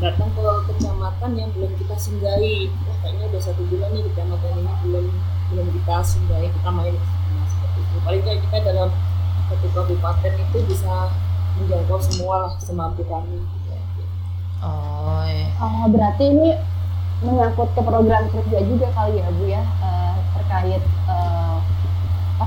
datang 0.01 0.33
ke 0.33 0.45
kecamatan 0.73 1.31
yang 1.37 1.51
belum 1.53 1.73
kita 1.77 1.97
singgahi. 2.01 2.73
Wah 2.89 2.97
kayaknya 3.05 3.25
udah 3.31 3.43
satu 3.45 3.63
bulan 3.69 3.89
nih 3.93 4.03
kecamatan 4.09 4.51
ini 4.57 4.73
belum 4.89 5.07
belum 5.53 5.67
kita 5.77 5.97
singgahi 6.01 6.49
kita 6.49 6.71
main 6.73 6.97
nah, 7.37 7.47
seperti 7.47 7.79
itu. 7.85 7.97
Paling 8.03 8.21
nggak 8.25 8.39
kita 8.49 8.59
dalam 8.65 8.91
satu 9.53 9.67
kabupaten 9.77 10.33
itu 10.41 10.59
bisa 10.65 10.95
menjangkau 11.61 12.01
semua 12.01 12.35
lah 12.49 12.53
semampu 12.57 13.05
kami. 13.05 13.45
Oh, 14.61 15.25
iya. 15.25 15.49
oh 15.57 15.89
berarti 15.89 16.37
ini 16.37 16.53
menyangkut 17.25 17.73
ke 17.73 17.81
program 17.81 18.29
kerja 18.29 18.61
juga 18.61 18.93
kali 18.93 19.17
ya 19.17 19.29
bu 19.33 19.45
ya 19.49 19.65
uh, 19.81 20.17
terkait 20.37 20.85
uh, 21.09 21.57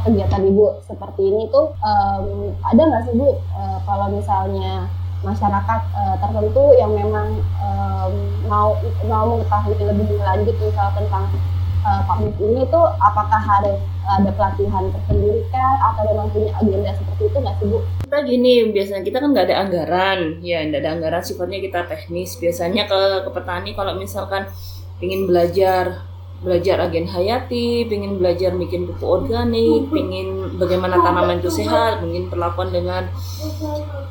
kegiatan 0.06 0.46
ibu 0.46 0.78
seperti 0.86 1.26
ini 1.26 1.50
tuh 1.50 1.74
um, 1.82 2.54
ada 2.62 2.82
nggak 2.86 3.02
sih 3.10 3.14
bu 3.18 3.42
uh, 3.58 3.82
kalau 3.86 4.14
misalnya 4.14 4.90
masyarakat 5.24 5.82
uh, 5.96 6.16
tertentu 6.20 6.64
yang 6.76 6.92
memang 6.92 7.40
um, 7.64 8.14
mau 8.46 8.76
mau 9.08 9.40
mengetahui 9.40 9.80
lebih 9.80 10.20
lanjut 10.20 10.56
misal 10.60 10.92
tentang 10.94 11.26
uh, 11.88 12.02
pamit 12.08 12.36
ini 12.40 12.68
tuh 12.68 12.86
apakah 13.00 13.40
harus 13.40 13.80
ada 14.04 14.32
pelatihan 14.36 14.92
tersendiri 14.92 15.48
kan 15.56 15.80
atau 15.80 16.04
memang 16.12 16.28
punya 16.36 16.52
agenda 16.60 16.92
seperti 16.92 17.24
itu 17.32 17.38
nggak 17.40 17.56
sih 17.56 17.68
bu? 17.72 17.78
Kita 18.04 18.18
gini 18.28 18.54
biasanya 18.76 19.04
kita 19.08 19.18
kan 19.24 19.30
nggak 19.32 19.48
ada 19.48 19.58
anggaran 19.64 20.20
ya 20.44 20.60
nggak 20.68 20.82
ada 20.84 20.92
anggaran 20.92 21.24
sifatnya 21.24 21.60
kita 21.64 21.80
teknis 21.88 22.36
biasanya 22.36 22.84
ke 22.92 23.02
ke 23.24 23.30
petani 23.32 23.72
kalau 23.72 23.96
misalkan 23.96 24.44
ingin 25.00 25.24
belajar 25.28 26.13
belajar 26.44 26.84
agen 26.84 27.08
hayati, 27.08 27.88
pengen 27.88 28.20
belajar 28.20 28.52
bikin 28.54 28.86
pupuk 28.86 29.24
organik, 29.24 29.88
pengen 29.90 30.60
bagaimana 30.60 31.00
tanaman 31.00 31.40
itu 31.40 31.50
sehat, 31.50 32.04
pengen 32.04 32.28
perlakuan 32.28 32.70
dengan 32.70 33.08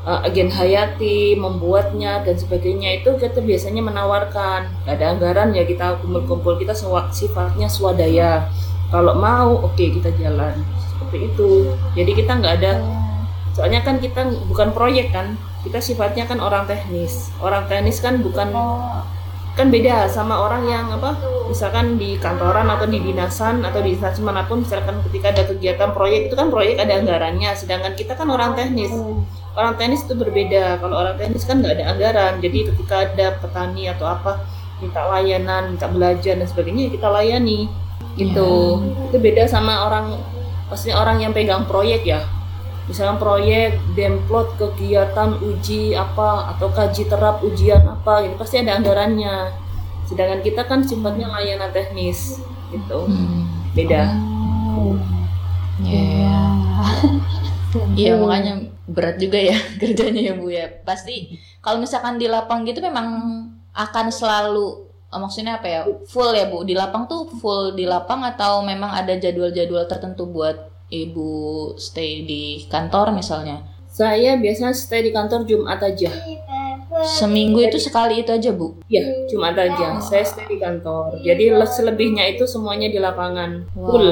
uh, 0.09 0.25
agen 0.25 0.49
hayati, 0.49 1.37
membuatnya 1.37 2.25
dan 2.25 2.35
sebagainya 2.41 3.05
itu 3.05 3.15
kita 3.21 3.45
biasanya 3.45 3.85
menawarkan. 3.85 4.73
Gak 4.89 4.97
ada 4.97 5.07
anggaran 5.13 5.53
ya 5.53 5.69
kita 5.69 6.01
kumpul-kumpul 6.01 6.57
kita 6.57 6.73
sifatnya 7.13 7.69
swadaya. 7.69 8.49
Kalau 8.89 9.17
mau 9.17 9.63
oke 9.63 9.77
okay, 9.77 9.93
kita 9.93 10.11
jalan 10.17 10.57
seperti 10.89 11.29
itu. 11.29 11.73
Jadi 11.97 12.11
kita 12.17 12.33
nggak 12.41 12.55
ada 12.61 12.73
soalnya 13.53 13.85
kan 13.85 14.01
kita 14.01 14.33
bukan 14.49 14.73
proyek 14.73 15.13
kan 15.13 15.37
kita 15.63 15.79
sifatnya 15.79 16.25
kan 16.25 16.41
orang 16.41 16.65
teknis 16.65 17.29
orang 17.39 17.69
teknis 17.69 18.01
kan 18.01 18.19
bukan 18.25 18.49
kan 19.53 19.69
beda 19.69 20.09
sama 20.09 20.49
orang 20.49 20.65
yang 20.65 20.87
apa 20.97 21.13
misalkan 21.45 22.01
di 22.01 22.17
kantoran 22.17 22.65
atau 22.73 22.89
di 22.89 23.05
dinasan 23.05 23.61
atau 23.61 23.85
di 23.85 23.93
instansi 23.93 24.25
mana 24.25 24.49
pun 24.49 24.65
misalkan 24.65 25.05
ketika 25.11 25.29
ada 25.29 25.45
kegiatan 25.45 25.93
proyek 25.93 26.33
itu 26.33 26.35
kan 26.41 26.49
proyek 26.49 26.81
ada 26.81 26.97
anggarannya 26.97 27.53
sedangkan 27.53 27.93
kita 27.93 28.17
kan 28.17 28.33
orang 28.33 28.57
teknis. 28.57 28.89
Orang 29.53 29.77
teknis 29.77 30.09
itu 30.09 30.17
berbeda 30.17 30.81
kalau 30.81 31.05
orang 31.05 31.21
teknis 31.21 31.45
kan 31.45 31.61
nggak 31.61 31.77
ada 31.77 31.85
anggaran 31.93 32.33
jadi 32.41 32.73
ketika 32.73 32.95
ada 33.05 33.37
petani 33.37 33.93
atau 33.93 34.09
apa 34.09 34.41
minta 34.81 35.05
layanan 35.05 35.77
minta 35.77 35.87
belajar 35.93 36.41
dan 36.41 36.49
sebagainya 36.49 36.89
ya 36.89 36.91
kita 36.97 37.09
layani 37.13 37.69
gitu. 38.17 38.81
Yeah. 38.81 39.09
itu 39.13 39.17
beda 39.21 39.43
sama 39.53 39.85
orang 39.85 40.17
maksudnya 40.73 40.97
orang 40.97 41.21
yang 41.21 41.37
pegang 41.37 41.69
proyek 41.69 42.09
ya. 42.09 42.25
Misalnya 42.89 43.21
proyek 43.21 43.77
demplot 43.93 44.57
kegiatan 44.57 45.37
uji 45.45 45.93
apa 45.93 46.57
atau 46.57 46.73
kaji 46.73 47.05
terap 47.07 47.45
ujian 47.45 47.92
apa 48.03 48.27
gitu 48.27 48.35
pasti 48.35 48.59
ada 48.59 48.83
anggarannya 48.83 49.55
sedangkan 50.11 50.43
kita 50.43 50.67
kan 50.67 50.83
sifatnya 50.83 51.31
layanan 51.31 51.71
teknis 51.71 52.43
gitu 52.75 53.07
hmm. 53.07 53.47
beda 53.79 54.11
oh. 54.75 54.99
yeah. 55.87 56.51
Iya 57.97 58.21
makanya 58.21 58.69
berat 58.85 59.17
juga 59.17 59.41
ya 59.41 59.57
kerjanya 59.81 60.21
ya 60.21 60.33
bu 60.37 60.53
ya 60.53 60.69
pasti 60.85 61.41
kalau 61.65 61.81
misalkan 61.81 62.21
di 62.21 62.29
lapang 62.29 62.69
gitu 62.69 62.85
memang 62.85 63.09
akan 63.73 64.13
selalu 64.13 64.93
oh, 65.09 65.19
maksudnya 65.21 65.57
apa 65.57 65.69
ya 65.73 65.81
full 66.05 66.37
ya 66.37 66.53
bu 66.53 66.69
di 66.69 66.77
lapang 66.77 67.09
tuh 67.09 67.25
full 67.41 67.73
di 67.73 67.89
lapang 67.89 68.21
atau 68.29 68.61
memang 68.61 68.93
ada 68.93 69.17
jadwal-jadwal 69.17 69.89
tertentu 69.89 70.29
buat 70.29 70.73
ibu 70.93 71.31
stay 71.81 72.29
di 72.29 72.69
kantor 72.69 73.17
misalnya? 73.17 73.65
Saya 73.89 74.37
biasanya 74.37 74.77
stay 74.77 75.09
di 75.09 75.11
kantor 75.13 75.49
Jumat 75.49 75.81
aja. 75.81 76.13
Seminggu 77.03 77.59
itu 77.65 77.81
sekali 77.81 78.21
itu 78.21 78.31
aja 78.31 78.51
bu? 78.53 78.77
Ya 78.87 79.03
Jumat 79.33 79.57
aja. 79.57 79.97
Saya 80.05 80.25
stay 80.25 80.45
di 80.45 80.61
kantor. 80.61 81.21
Jadi 81.25 81.53
selebihnya 81.65 82.29
itu 82.37 82.45
semuanya 82.45 82.93
di 82.93 83.01
lapangan. 83.01 83.65
Wow. 83.73 83.89
Full. 83.89 84.11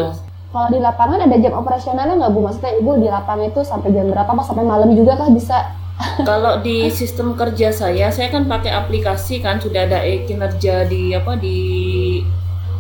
Kalau 0.51 0.69
di 0.73 0.81
lapangan 0.83 1.19
ada 1.31 1.37
jam 1.39 1.55
operasionalnya 1.55 2.15
nggak 2.17 2.33
bu? 2.33 2.41
Maksudnya 2.43 2.73
ibu 2.81 2.91
di 2.99 3.09
lapangan 3.13 3.45
itu 3.53 3.61
sampai 3.63 3.89
jam 3.95 4.09
berapa? 4.11 4.31
Pas 4.33 4.47
sampai 4.49 4.65
malam 4.67 4.91
juga 4.97 5.15
kah 5.15 5.31
bisa? 5.31 5.59
Kalau 6.29 6.65
di 6.65 6.89
sistem 6.89 7.37
kerja 7.37 7.69
saya, 7.71 8.09
saya 8.09 8.33
kan 8.33 8.49
pakai 8.49 8.73
aplikasi 8.73 9.45
kan 9.45 9.61
sudah 9.61 9.85
ada 9.85 10.01
e 10.01 10.25
kinerja 10.25 10.89
di 10.89 11.13
apa 11.13 11.37
di 11.37 11.59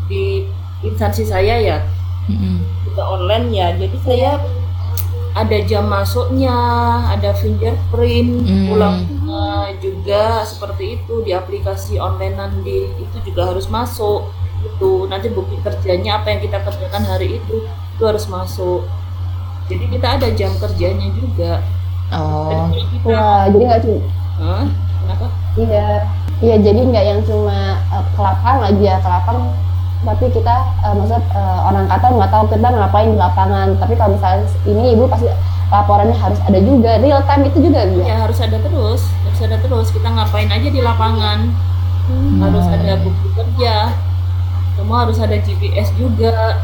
di 0.08 0.42
instansi 0.80 1.28
saya 1.28 1.60
ya. 1.60 1.78
Mm 2.26 2.36
-hmm 2.36 2.80
juga 2.90 3.06
online 3.06 3.46
ya 3.54 3.68
jadi 3.78 3.96
saya 4.02 4.30
ada 5.38 5.58
jam 5.62 5.86
masuknya 5.86 6.52
ada 7.06 7.30
fingerprint 7.38 8.42
hmm. 8.42 8.74
Juga 9.80 10.42
seperti 10.48 11.00
itu 11.00 11.20
di 11.24 11.32
aplikasi 11.36 12.00
onlinean 12.00 12.64
di 12.64 12.88
itu 12.98 13.16
juga 13.26 13.52
harus 13.52 13.68
masuk 13.68 14.32
itu 14.60 15.08
nanti 15.08 15.32
bukti 15.32 15.56
kerjanya 15.64 16.20
apa 16.20 16.36
yang 16.36 16.40
kita 16.44 16.58
kerjakan 16.60 17.04
hari 17.08 17.40
itu 17.40 17.64
itu 17.66 18.02
harus 18.04 18.24
masuk. 18.28 18.84
Jadi 19.68 19.84
kita 19.92 20.08
ada 20.20 20.28
jam 20.34 20.52
kerjanya 20.60 21.08
juga. 21.16 21.52
Oh. 22.10 22.68
Kita, 22.72 23.06
Wah, 23.06 23.44
jadi 23.48 23.64
nggak 23.70 23.80
cuma 23.86 24.00
huh? 24.40 24.64
kenapa? 25.04 25.26
Iya. 25.56 25.88
Iya 26.40 26.56
jadi 26.64 26.80
nggak 26.80 27.04
yang 27.04 27.20
cuma 27.28 27.76
uh, 27.92 28.04
kelapang 28.16 28.58
aja 28.64 28.92
kelapang. 29.00 29.38
Tapi 30.00 30.32
kita 30.32 30.54
uh, 30.80 30.94
maksud 30.96 31.22
uh, 31.36 31.60
orang 31.68 31.84
kata 31.88 32.06
nggak 32.08 32.30
tahu 32.32 32.44
kita 32.52 32.68
ngapain 32.68 33.08
di 33.12 33.18
lapangan. 33.20 33.68
Tapi 33.76 33.94
kalau 33.96 34.16
misalnya 34.16 34.44
ini 34.64 34.96
ibu 34.96 35.04
pasti 35.08 35.28
laporannya 35.70 36.16
harus 36.18 36.40
ada 36.42 36.58
juga 36.58 36.98
real 36.98 37.22
time 37.24 37.46
itu 37.46 37.70
juga 37.70 37.86
gitu 37.86 38.02
ya 38.02 38.26
harus 38.26 38.38
ada 38.42 38.58
terus 38.58 39.06
harus 39.40 39.56
ada 39.56 39.64
terus 39.64 39.88
kita 39.88 40.08
ngapain 40.12 40.52
aja 40.52 40.68
di 40.68 40.80
lapangan. 40.84 41.40
Hmm. 42.10 42.42
harus 42.44 42.66
ada 42.68 43.00
bukti 43.00 43.28
kerja. 43.32 43.96
Semua 44.76 45.08
harus 45.08 45.16
ada 45.16 45.36
GPS 45.40 45.88
juga. 45.96 46.60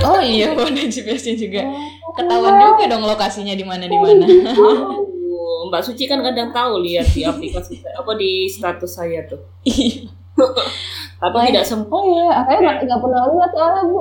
Oh. 0.00 0.16
Iya 0.24 0.56
ada 0.72 0.82
GPS-nya 0.88 1.36
juga. 1.36 1.60
Ketahuan 2.16 2.56
juga 2.56 2.84
dong 2.88 3.04
lokasinya 3.04 3.52
di 3.52 3.64
mana 3.68 3.84
di 3.84 3.96
mana. 4.00 4.24
Mbak 5.68 5.82
Suci 5.84 6.08
kan 6.08 6.24
kadang 6.24 6.48
tahu 6.56 6.80
lihat 6.80 7.12
di 7.12 7.28
aplikasi 7.28 7.84
apa 8.00 8.12
di 8.16 8.48
status 8.48 8.96
saya 8.96 9.28
tuh. 9.28 9.44
Iya. 9.68 10.08
tapi 11.20 11.36
oh, 11.38 11.44
tidak 11.44 11.68
semua. 11.68 11.92
oh 11.92 12.02
iya 12.08 12.28
akhirnya 12.40 12.72
nggak 12.88 13.00
pernah 13.04 13.20
lihat 13.28 13.50
soalnya 13.52 13.82
bu. 13.84 14.00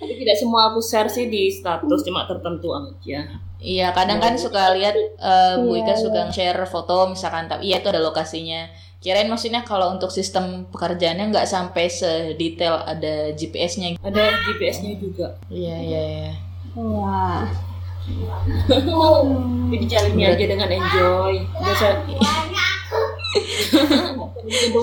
Tapi 0.00 0.12
tidak 0.16 0.36
semua 0.40 0.72
aku 0.72 0.80
share 0.80 1.12
sih 1.12 1.28
di 1.28 1.52
status, 1.52 2.00
cuma 2.02 2.24
tertentu 2.24 2.72
aja. 2.72 3.36
Iya, 3.62 3.94
kadang 3.94 4.18
kan 4.18 4.34
suka 4.34 4.74
lihat 4.74 4.98
eh, 4.98 5.54
Bu 5.62 5.78
Iya, 5.78 5.86
Ika 5.86 5.94
suka 5.94 6.22
share 6.34 6.66
foto 6.66 7.06
misalkan 7.06 7.46
tapi 7.46 7.70
iya 7.70 7.78
itu 7.78 7.88
ada 7.94 8.02
lokasinya. 8.02 8.66
Kirain 8.98 9.30
maksudnya 9.30 9.62
kalau 9.62 9.94
untuk 9.94 10.10
sistem 10.10 10.66
pekerjaannya 10.70 11.30
nggak 11.30 11.46
sampai 11.46 11.86
sedetail 11.86 12.82
ada 12.82 13.30
GPS-nya. 13.34 13.98
Ada 14.02 14.22
GPS-nya 14.50 14.98
juga. 14.98 15.38
Iya, 15.46 15.76
iya, 15.78 16.02
iya. 16.02 16.32
Wah. 16.74 17.46
Jadi 19.72 19.86
jalani 19.86 20.22
aja 20.26 20.44
dengan 20.46 20.70
enjoy. 20.70 21.34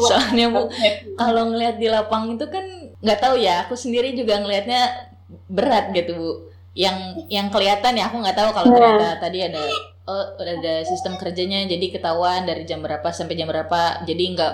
Soalnya 0.08 0.46
Bu, 0.56 0.72
kalau 1.20 1.52
ngelihat 1.52 1.76
di 1.78 1.88
lapang 1.92 2.40
itu 2.40 2.48
kan 2.48 2.64
nggak 3.04 3.20
tahu 3.20 3.36
ya, 3.40 3.68
aku 3.68 3.76
sendiri 3.76 4.16
juga 4.16 4.40
ngelihatnya 4.40 5.12
berat 5.52 5.92
gitu 5.92 6.16
Bu. 6.16 6.49
Yang 6.74 7.28
yang 7.28 7.48
kelihatan 7.50 7.98
ya 7.98 8.08
aku 8.08 8.22
nggak 8.22 8.38
tahu 8.38 8.50
kalau 8.54 8.68
ternyata 8.72 9.10
tadi 9.20 9.40
ada 9.46 9.64
oh, 10.06 10.26
ada 10.38 10.74
sistem 10.86 11.18
kerjanya 11.18 11.66
jadi 11.66 11.86
ketahuan 11.90 12.46
dari 12.46 12.64
jam 12.66 12.80
berapa 12.82 13.10
sampai 13.10 13.36
jam 13.38 13.50
berapa. 13.50 14.04
Jadi 14.06 14.24
nggak 14.38 14.54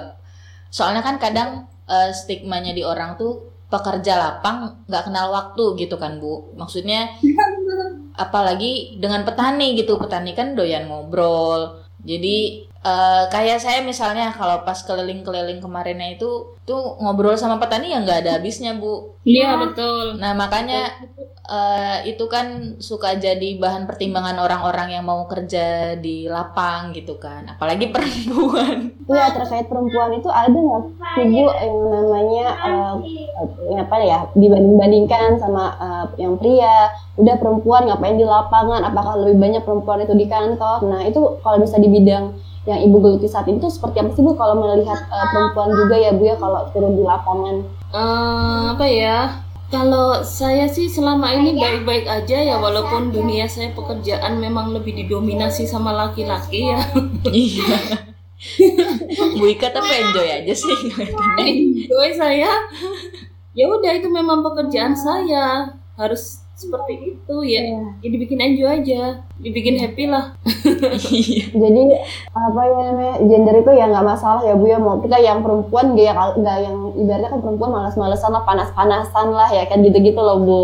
soalnya 0.72 1.02
kan 1.04 1.16
kadang 1.22 1.70
eh, 1.88 2.12
stigmanya 2.12 2.72
di 2.76 2.82
orang 2.86 3.16
tuh 3.20 3.54
pekerja 3.66 4.16
lapang 4.16 4.86
nggak 4.88 5.04
kenal 5.10 5.34
waktu 5.34 5.64
gitu 5.80 5.96
kan 6.00 6.18
Bu. 6.18 6.56
Maksudnya 6.56 7.16
apalagi 8.16 8.96
dengan 8.98 9.28
petani 9.28 9.76
gitu 9.76 10.00
petani 10.00 10.32
kan 10.32 10.56
doyan 10.56 10.88
ngobrol 10.88 11.84
jadi 12.06 12.65
eh, 12.86 13.24
kayak 13.34 13.58
saya 13.58 13.82
misalnya 13.82 14.30
kalau 14.30 14.62
pas 14.62 14.78
keliling-keliling 14.86 15.58
kemarinnya 15.58 16.22
itu 16.22 16.54
tuh 16.66 16.98
ngobrol 17.02 17.34
sama 17.34 17.58
petani 17.58 17.94
ya 17.94 18.02
nggak 18.06 18.26
ada 18.26 18.32
habisnya 18.38 18.78
bu. 18.78 19.18
Iya 19.26 19.58
betul. 19.58 20.22
nah 20.22 20.38
makanya 20.38 20.94
eh, 21.50 21.98
itu 22.14 22.26
kan 22.30 22.78
suka 22.78 23.18
jadi 23.18 23.58
bahan 23.58 23.90
pertimbangan 23.90 24.38
orang-orang 24.38 24.98
yang 24.98 25.06
mau 25.06 25.26
kerja 25.26 25.98
di 25.98 26.30
lapang 26.30 26.94
gitu 26.94 27.18
kan. 27.18 27.50
Apalagi 27.58 27.90
perempuan. 27.90 28.78
Iya 29.06 29.38
terkait 29.38 29.70
perempuan 29.70 30.18
itu 30.18 30.26
ada 30.34 30.50
nggak 30.50 30.82
sih 31.14 31.26
Bu 31.30 31.46
yang 31.46 31.78
namanya 31.94 32.46
eh, 32.66 32.94
yang 33.70 33.86
apa 33.86 33.98
ya 34.02 34.20
dibanding-bandingkan 34.34 35.38
sama 35.38 35.78
eh, 35.78 36.06
yang 36.26 36.34
pria? 36.42 36.90
Udah 37.18 37.38
perempuan 37.38 37.86
ngapain 37.86 38.18
di 38.18 38.26
lapangan? 38.26 38.82
Apakah 38.82 39.22
lebih 39.22 39.38
banyak 39.38 39.62
perempuan 39.62 40.02
itu 40.02 40.18
di 40.18 40.26
kantor? 40.26 40.90
Nah 40.90 41.06
itu 41.06 41.22
kalau 41.46 41.62
bisa 41.62 41.78
di 41.78 41.90
bidang 41.90 42.34
yang 42.66 42.82
ibu 42.82 42.98
geluti 42.98 43.30
saat 43.30 43.46
ini 43.46 43.62
tuh 43.62 43.70
seperti 43.70 44.02
apa 44.02 44.10
sih 44.18 44.26
Bu 44.26 44.34
kalau 44.34 44.58
melihat 44.58 44.98
eh, 45.06 45.28
perempuan 45.30 45.70
juga 45.70 45.96
ya 45.98 46.12
Bu 46.18 46.24
ya 46.26 46.36
kalau 46.38 46.66
turun 46.74 46.98
di 46.98 47.06
lapangan 47.06 47.76
Eh, 47.96 48.64
apa 48.76 48.84
ya? 48.84 49.40
Kalau 49.72 50.22
saya 50.22 50.68
sih 50.70 50.86
selama 50.92 51.32
ini 51.32 51.58
baik-baik 51.58 52.06
aja 52.06 52.38
ya 52.38 52.56
walaupun 52.60 53.10
dunia 53.10 53.50
saya 53.50 53.74
pekerjaan 53.74 54.38
memang 54.38 54.76
lebih 54.76 54.94
didominasi 54.94 55.66
sama 55.66 55.96
laki-laki 55.96 56.70
ya. 56.70 56.80
iya 57.34 58.04
Bu 59.40 59.46
Ika 59.48 59.74
tapi 59.74 60.06
enjoy 60.06 60.28
aja 60.28 60.54
sih. 60.54 60.78
Enjoy 61.40 62.10
saya. 62.14 62.52
Ya 63.56 63.66
udah 63.72 63.92
itu 63.96 64.12
memang 64.12 64.44
pekerjaan 64.46 64.94
saya. 64.94 65.74
Harus 65.96 66.45
seperti 66.56 66.94
itu 67.12 67.36
ya. 67.44 67.62
Ya 68.00 68.08
dibikin 68.08 68.40
enjoy 68.40 68.70
aja. 68.80 69.20
Dibikin 69.36 69.76
happy 69.76 70.08
lah. 70.08 70.32
iya 71.12 71.52
jadi 71.52 71.82
apa 72.32 72.62
ya 72.64 72.80
namanya 72.90 73.16
gender 73.28 73.56
itu 73.60 73.72
ya 73.76 73.86
nggak 73.92 74.08
masalah 74.08 74.42
ya 74.48 74.56
Bu 74.56 74.66
ya 74.72 74.80
mau 74.80 75.04
kita 75.04 75.20
yang 75.20 75.44
perempuan 75.44 75.92
nggak 75.92 76.08
yang 76.08 76.18
nggak 76.40 76.58
yang 76.64 76.78
ibaratnya 76.96 77.30
kan 77.36 77.42
perempuan 77.44 77.72
malas-malasan 77.76 78.32
lah 78.32 78.44
panas-panasan 78.48 79.28
lah 79.36 79.50
ya 79.52 79.68
kan 79.68 79.84
gitu-gitu 79.84 80.18
loh 80.18 80.40
Bu 80.40 80.64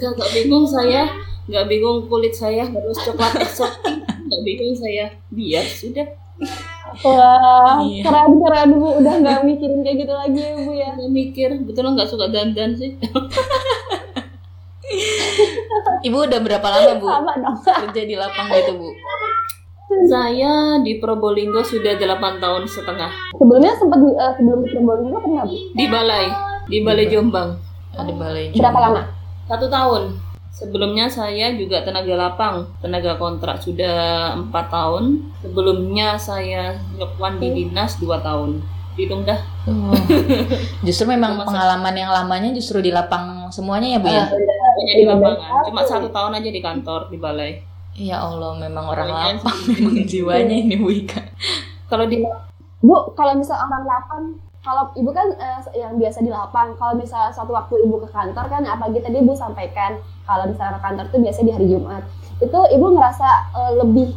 Gak, 0.00 0.10
gak 0.18 0.30
bingung 0.34 0.66
saya. 0.66 1.06
Gak 1.50 1.66
bingung 1.70 2.06
kulit 2.10 2.34
saya 2.34 2.66
harus 2.66 2.98
coklat 3.06 3.38
eksotik. 3.42 4.02
Gak 4.06 4.42
bingung 4.42 4.74
saya. 4.74 5.14
Biar 5.30 5.66
sudah. 5.66 6.06
Wah, 7.00 7.78
Iya. 7.80 8.02
keren 8.02 8.32
keren 8.38 8.68
bu, 8.74 8.88
udah 8.98 9.14
nggak 9.16 9.38
mikirin 9.48 9.80
kayak 9.80 9.96
gitu 9.98 10.12
lagi 10.12 10.38
ya 10.38 10.52
bu 10.56 10.72
ya. 10.72 10.90
Gak 10.92 11.10
mikir. 11.10 11.50
Betul 11.60 11.90
nggak 11.90 12.06
suka 12.06 12.26
dandan 12.26 12.74
sih. 12.74 12.96
Ibu 16.02 16.16
udah 16.24 16.40
berapa 16.40 16.66
lama 16.66 16.92
Bu 16.96 17.06
Sama 17.06 17.32
dong. 17.36 17.56
kerja 17.62 18.02
di 18.02 18.14
lapang 18.14 18.48
gitu 18.48 18.72
Bu 18.74 18.88
Saya 20.06 20.78
di 20.80 20.96
Probolinggo 20.96 21.60
sudah 21.60 21.94
8 21.94 22.00
tahun 22.38 22.62
setengah. 22.64 23.10
Sebelumnya 23.32 23.74
sempat 23.74 23.98
di- 23.98 24.14
eh, 24.14 24.32
sebelum 24.34 24.58
di 24.60 24.70
Probolinggo 24.70 25.18
pernah 25.20 25.44
bu? 25.44 25.54
Di 25.70 25.86
balai. 25.86 26.26
Di 26.66 26.78
balai 26.80 27.06
Jombang. 27.06 27.48
ada 27.92 28.12
balai 28.12 28.50
Berapa 28.50 28.78
lama? 28.80 29.02
Satu 29.44 29.66
tahun. 29.66 30.14
Sebelumnya 30.50 31.06
saya 31.08 31.54
juga 31.54 31.80
tenaga 31.80 32.14
lapang, 32.18 32.68
tenaga 32.82 33.16
kontrak 33.16 33.62
sudah 33.62 34.34
empat 34.36 34.68
tahun. 34.68 35.32
Sebelumnya 35.40 36.18
saya 36.20 36.76
nyekuan 36.94 37.38
di 37.38 37.48
dinas 37.54 37.96
dua 37.96 38.20
tahun. 38.20 38.60
Hitung 38.98 39.24
dah. 39.24 39.38
Oh. 39.64 39.94
Justru 40.86 41.08
memang 41.08 41.38
Sama- 41.38 41.46
pengalaman 41.48 41.94
yang 41.94 42.10
lamanya 42.10 42.50
justru 42.52 42.82
di 42.82 42.90
lapang 42.92 43.48
semuanya 43.48 43.96
ya 43.96 43.98
Bu 44.02 44.08
ya? 44.10 44.26
Hanya 44.28 44.94
di 44.98 45.04
lapangan. 45.06 45.62
Cuma 45.64 45.80
satu 45.86 46.08
tahun 46.10 46.36
aja 46.36 46.50
di 46.50 46.60
kantor 46.60 47.08
di 47.08 47.16
balai. 47.16 47.52
Ya 47.94 48.20
Allah 48.20 48.58
memang 48.58 48.84
orang 48.90 49.08
Kalian 49.08 49.36
lapang 49.40 49.58
memang 49.70 49.96
jiwanya 50.10 50.56
ini 50.56 50.74
Bu 50.76 50.90
Ika. 50.92 51.22
Kalau 51.88 52.04
di 52.04 52.20
Bu, 52.80 52.96
kalau 53.14 53.36
misal 53.38 53.56
orang 53.60 53.84
lapang, 53.86 54.24
kalau 54.60 54.92
ibu 54.92 55.08
kan 55.08 55.32
eh, 55.40 55.60
yang 55.72 55.96
biasa 55.96 56.20
di 56.20 56.28
lapang, 56.28 56.76
kalau 56.76 56.92
misal 57.00 57.32
suatu 57.32 57.56
waktu 57.56 57.80
ibu 57.88 57.96
ke 58.04 58.08
kantor 58.12 58.44
kan, 58.52 58.62
apalagi 58.68 59.00
tadi 59.00 59.24
ibu 59.24 59.32
sampaikan 59.32 59.96
kalau 60.28 60.44
misalnya 60.44 60.76
ke 60.76 60.82
kantor 60.84 61.04
itu 61.08 61.16
biasanya 61.24 61.46
di 61.46 61.54
hari 61.56 61.66
Jumat, 61.72 62.02
itu 62.44 62.60
ibu 62.76 62.86
ngerasa 62.92 63.28
eh, 63.56 63.72
lebih 63.80 64.08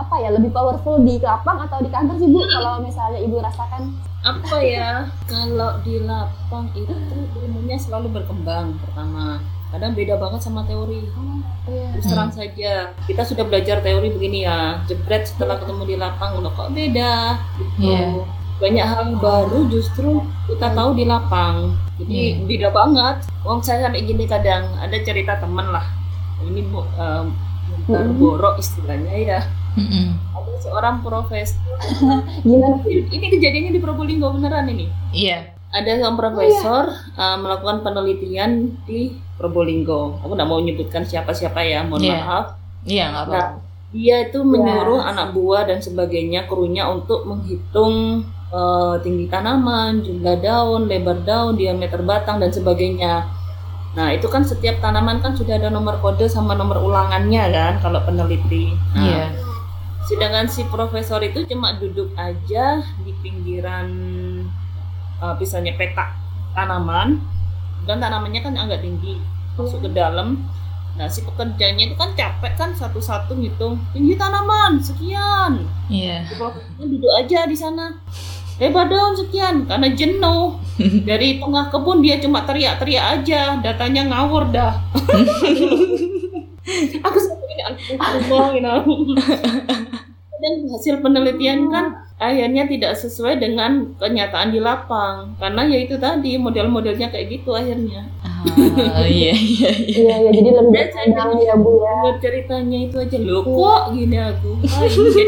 apa 0.00 0.14
ya, 0.22 0.32
lebih 0.32 0.50
powerful 0.54 1.04
di 1.04 1.20
lapang 1.20 1.60
atau 1.60 1.84
di 1.84 1.92
kantor 1.92 2.16
sih 2.16 2.28
bu? 2.32 2.40
Kalau 2.48 2.80
misalnya 2.80 3.20
ibu 3.20 3.36
rasakan, 3.44 3.82
apa 4.24 4.56
ya? 4.64 5.04
Kalau 5.28 5.76
di 5.84 6.00
lapang 6.00 6.72
itu 6.72 6.94
ilmunya 7.36 7.76
selalu 7.76 8.08
berkembang 8.08 8.80
pertama. 8.80 9.44
Kadang 9.70 9.94
beda 9.94 10.18
banget 10.18 10.40
sama 10.42 10.66
teori. 10.66 11.06
Terus 11.68 12.02
terang 12.10 12.32
saja, 12.34 12.90
kita 13.06 13.22
sudah 13.22 13.46
belajar 13.46 13.78
teori 13.84 14.10
begini 14.10 14.42
ya. 14.42 14.82
Jebret 14.90 15.30
setelah 15.30 15.62
ketemu 15.62 15.82
di 15.86 15.96
lapang, 16.00 16.42
loh 16.42 16.50
kok 16.56 16.74
beda? 16.74 17.38
Gitu. 17.54 17.86
Iya. 17.86 18.39
Banyak 18.60 18.86
hal 18.86 19.06
baru 19.16 19.64
justru 19.66 20.20
kita 20.44 20.68
tahu 20.70 20.92
di 20.92 21.08
lapang. 21.08 21.72
Jadi 21.96 22.12
Iya. 22.12 22.44
beda 22.44 22.68
banget. 22.70 23.16
Wong 23.40 23.64
saya 23.64 23.88
sampai 23.88 24.04
gini 24.04 24.24
kadang 24.24 24.68
ada 24.76 24.96
cerita 25.00 25.40
teman 25.40 25.72
lah. 25.72 25.88
Ini 26.40 26.60
bu, 26.68 26.84
um, 26.94 27.26
borok 28.14 28.56
istilahnya 28.56 29.16
ya. 29.16 29.40
Mm-mm. 29.74 30.12
Ada 30.30 30.52
seorang 30.60 31.00
profesor. 31.00 31.56
gimana? 32.42 32.84
Ini 33.16 33.26
kejadiannya 33.30 33.72
di 33.72 33.80
Probolinggo 33.80 34.28
beneran 34.30 34.68
ini. 34.68 34.90
Iya. 35.10 35.56
Ada 35.70 36.02
seorang 36.02 36.18
profesor 36.18 36.84
uh, 37.14 37.36
melakukan 37.38 37.80
penelitian 37.80 38.50
di 38.84 39.14
Probolinggo. 39.38 40.18
Aku 40.20 40.34
nggak 40.34 40.44
mau 40.44 40.58
menyebutkan 40.58 41.06
siapa-siapa 41.06 41.62
ya, 41.62 41.80
mohon 41.80 42.02
Iya. 42.02 42.18
maaf. 42.18 42.46
Iya 42.82 43.04
nggak 43.08 43.24
apa-apa. 43.24 43.38
Nah, 43.38 43.48
dia 43.90 44.16
itu 44.22 44.38
menyuruh 44.40 45.00
anak 45.00 45.32
buah 45.32 45.62
dan 45.64 45.78
sebagainya 45.78 46.44
krunya 46.44 46.84
untuk 46.86 47.24
menghitung 47.24 48.26
eh, 48.50 48.94
tinggi 49.02 49.26
tanaman, 49.30 50.02
jumlah 50.02 50.36
daun, 50.42 50.90
lebar 50.90 51.22
daun, 51.22 51.54
diameter 51.54 52.02
batang 52.02 52.42
dan 52.42 52.50
sebagainya. 52.50 53.26
Nah, 53.90 54.14
itu 54.14 54.30
kan 54.30 54.46
setiap 54.46 54.78
tanaman 54.78 55.18
kan 55.18 55.34
sudah 55.34 55.58
ada 55.58 55.66
nomor 55.66 55.98
kode 55.98 56.30
sama 56.30 56.54
nomor 56.54 56.78
ulangannya 56.78 57.50
kan 57.50 57.74
kalau 57.82 57.98
peneliti. 58.06 58.74
Nah, 58.94 59.02
Iya. 59.02 59.24
Sedangkan 60.06 60.46
si 60.50 60.66
profesor 60.66 61.22
itu 61.22 61.46
cuma 61.46 61.78
duduk 61.78 62.10
aja 62.18 62.82
di 63.06 63.12
pinggiran 63.22 63.86
eh, 65.22 65.34
misalnya 65.38 65.74
petak 65.78 66.14
tanaman 66.54 67.22
dan 67.86 68.02
tanamannya 68.02 68.40
kan 68.42 68.54
agak 68.58 68.82
tinggi 68.82 69.18
masuk 69.54 69.86
ke 69.86 69.90
dalam. 69.94 70.42
Nah 70.98 71.06
si 71.06 71.22
pekerjanya 71.22 71.90
itu 71.90 71.94
kan 71.94 72.10
capek 72.18 72.52
kan 72.58 72.70
satu-satu 72.74 73.38
ngitung 73.38 73.78
tinggi 73.94 74.18
tanaman 74.18 74.82
sekian. 74.82 75.62
Iya. 75.86 76.26
Profesornya 76.34 76.84
duduk 76.90 77.12
aja 77.14 77.46
di 77.46 77.56
sana. 77.56 77.94
Lebar 78.60 78.92
daun 78.92 79.16
sekian 79.16 79.64
karena 79.64 79.88
jenuh. 79.96 80.60
Dari 81.08 81.40
tengah 81.40 81.72
kebun 81.72 82.04
dia 82.04 82.20
cuma 82.20 82.44
teriak-teriak 82.44 83.24
aja. 83.24 83.56
Datanya 83.64 84.12
ngawur 84.12 84.52
dah. 84.52 84.76
aku 87.08 87.18
sampai 87.18 87.56
aku 87.96 88.36
you 88.54 88.62
know. 88.62 88.84
dan 90.40 90.54
hasil 90.72 91.04
penelitian 91.04 91.68
kan 91.68 92.00
akhirnya 92.16 92.64
tidak 92.64 92.96
sesuai 92.96 93.36
dengan 93.40 93.96
kenyataan 93.96 94.52
di 94.52 94.60
lapang. 94.60 95.32
Karena 95.40 95.64
ya 95.64 95.80
itu 95.80 95.96
tadi 95.96 96.36
model-modelnya 96.36 97.08
kayak 97.08 97.40
gitu 97.40 97.56
akhirnya. 97.56 98.04
Ah, 98.20 98.44
iya 99.04 99.36
iya 99.36 99.70
iya. 99.72 100.00
Iya, 100.00 100.16
ya, 100.16 100.30
jadi 100.32 100.48
lebih 100.52 100.72
berkembang 100.72 101.40
ya 101.44 101.54
bu 101.56 101.80
ya. 101.80 101.96
Ceritanya 102.20 102.78
itu 102.88 102.96
aja. 103.00 103.16
Loh 103.20 103.44
kok 103.44 103.96
gini 103.96 104.16
aku? 104.20 104.52
Ah, 104.68 104.84
ini 104.84 105.24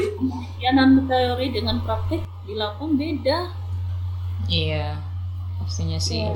teori 1.09 1.47
dengan 1.53 1.77
praktek 1.85 2.32
di 2.43 2.53
lapang 2.59 2.99
beda 2.99 3.63
Iya. 4.51 4.99
Pastinya 5.63 5.99
sih. 6.03 6.27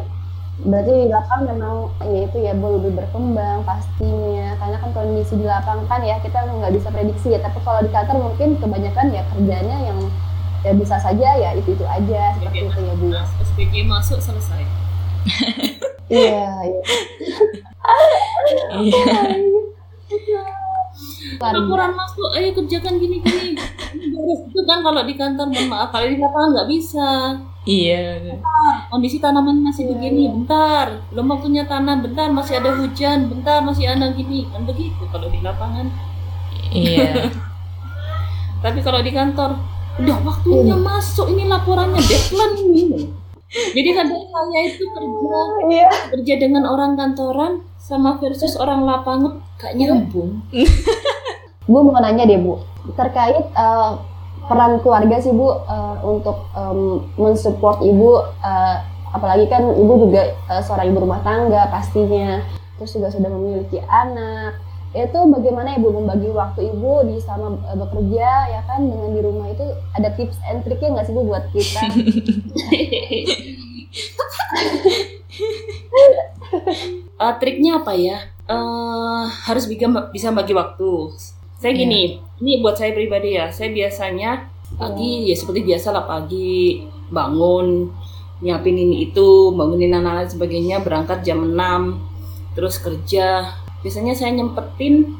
Berarti 0.63 0.93
di 0.95 1.09
lapangan 1.11 1.43
memang 1.53 1.75
ya 2.01 2.21
itu 2.25 2.37
ya 2.39 2.53
lebih 2.55 2.93
berkembang 2.95 3.67
pastinya. 3.67 4.55
Karena 4.63 4.77
kan 4.79 4.91
kondisi 4.95 5.35
di 5.37 5.47
lapangan 5.47 5.85
kan 5.91 6.01
ya 6.07 6.17
kita 6.23 6.47
nggak 6.47 6.71
bisa 6.71 6.89
prediksi 6.95 7.35
ya. 7.35 7.43
Tapi 7.43 7.59
kalau 7.67 7.83
di 7.83 7.91
kantor 7.91 8.31
mungkin 8.31 8.57
kebanyakan 8.63 9.07
ya 9.11 9.23
kerjanya 9.35 9.77
yang 9.91 9.99
ya 10.65 10.73
bisa 10.75 10.97
saja 10.99 11.29
ya 11.37 11.51
itu 11.55 11.75
itu 11.75 11.85
aja 11.85 12.35
seperti 12.39 12.59
itu 12.67 12.81
ya 12.81 12.95
Bu. 12.95 13.07
SPG 13.43 13.75
masuk 13.87 14.19
selesai. 14.23 14.63
Iya, 16.07 16.55
iya. 16.63 16.83
Iya. 18.79 20.43
Laporan 21.43 21.99
masuk, 21.99 22.31
ayo 22.39 22.55
kerjakan 22.55 23.03
gini-gini. 23.03 23.59
Ini 23.59 23.76
beres. 23.93 24.41
Itu 24.49 24.61
kan 24.67 24.83
kalau 24.83 25.03
di 25.05 25.15
kantor, 25.15 25.47
mohon 25.53 25.69
maaf, 25.71 25.89
kalau 25.95 26.07
di 26.09 26.19
lapangan 26.19 26.51
nggak 26.57 26.69
bisa. 26.71 27.09
Iya. 27.67 28.39
Kondisi 28.91 29.19
tanaman 29.19 29.59
masih 29.59 29.91
begini, 29.91 30.31
bentar. 30.31 31.03
Belum 31.11 31.27
waktunya 31.35 31.67
tanam, 31.67 31.99
bentar. 32.03 32.31
Masih 32.31 32.63
ada 32.63 32.71
hujan, 32.79 33.27
bentar. 33.27 33.59
Masih 33.61 33.91
ada 33.91 34.15
gini. 34.15 34.47
Kan 34.55 34.63
begitu 34.63 35.03
kalau 35.11 35.27
di 35.27 35.43
lapangan. 35.43 35.91
Iya. 36.71 37.27
Tapi 38.65 38.79
kalau 38.87 39.03
di 39.03 39.11
kantor, 39.11 39.59
udah 39.99 40.19
waktunya 40.23 40.77
masuk 40.79 41.27
ini 41.35 41.45
laporannya 41.51 41.99
deadline 42.03 42.57
ini. 42.71 42.83
Jadi 43.47 43.91
kadang 43.95 44.21
saya 44.27 44.61
itu 44.67 44.85
kerja 44.91 45.39
Iya. 45.71 45.89
kerja 46.11 46.35
dengan 46.35 46.67
orang 46.67 46.99
kantoran 46.99 47.63
sama 47.79 48.19
versus 48.19 48.59
orang 48.59 48.83
lapangan 48.83 49.39
gak 49.57 49.79
nyambung. 49.79 50.43
Bu 51.67 51.83
mau 51.83 51.99
nanya 51.99 52.23
deh 52.27 52.39
Bu, 52.39 52.63
terkait 52.95 53.43
eh, 53.43 53.93
peran 54.47 54.79
keluarga 54.79 55.19
sih 55.19 55.35
Bu 55.35 55.51
eh, 55.67 55.97
untuk 56.07 56.47
em, 56.55 57.03
mensupport 57.19 57.83
Ibu, 57.83 58.11
eh, 58.39 58.77
apalagi 59.11 59.51
kan 59.51 59.67
Ibu 59.75 59.93
juga 60.07 60.31
eh, 60.31 60.63
seorang 60.63 60.95
ibu 60.95 61.03
rumah 61.03 61.21
tangga 61.27 61.67
pastinya, 61.67 62.39
terus 62.79 62.95
juga 62.95 63.11
sudah 63.11 63.31
memiliki 63.31 63.83
anak. 63.83 64.63
Itu 64.95 65.29
bagaimana 65.29 65.75
Ibu 65.77 65.89
membagi 65.91 66.31
waktu 66.31 66.71
Ibu 66.71 67.11
di 67.11 67.19
sama 67.19 67.59
bekerja 67.75 68.31
ya 68.49 68.61
kan 68.65 68.87
dengan 68.87 69.11
di 69.13 69.21
rumah 69.21 69.51
itu 69.51 69.67
ada 69.93 70.09
tips 70.15 70.39
and 70.47 70.63
triknya 70.63 70.95
nggak 70.95 71.07
sih 71.11 71.15
Bu 71.15 71.27
buat 71.27 71.45
kita? 71.51 71.83
Eh, 77.17 77.35
triknya 77.41 77.81
apa 77.81 77.97
ya? 77.97 78.29
Eh, 78.45 79.25
harus 79.49 79.65
bisa 79.65 79.89
bisa 80.13 80.29
bagi 80.37 80.53
waktu. 80.53 81.17
Saya 81.57 81.73
gini, 81.73 82.21
ini 82.45 82.61
buat 82.61 82.77
saya 82.77 82.93
pribadi 82.93 83.37
ya. 83.41 83.49
Saya 83.49 83.73
biasanya 83.73 84.45
pagi 84.77 85.31
ya 85.31 85.37
seperti 85.39 85.65
biasa 85.65 85.89
lah 85.95 86.05
pagi 86.05 86.85
bangun 87.09 87.89
nyiapin 88.45 88.77
ini 88.77 89.09
itu, 89.09 89.57
bangunin 89.57 89.97
anak-anak 89.97 90.29
dan 90.29 90.33
sebagainya, 90.37 90.77
berangkat 90.85 91.25
jam 91.25 91.41
6, 91.41 91.97
terus 92.53 92.77
kerja. 92.77 93.57
Biasanya 93.81 94.13
saya 94.13 94.37
nyempetin 94.37 95.17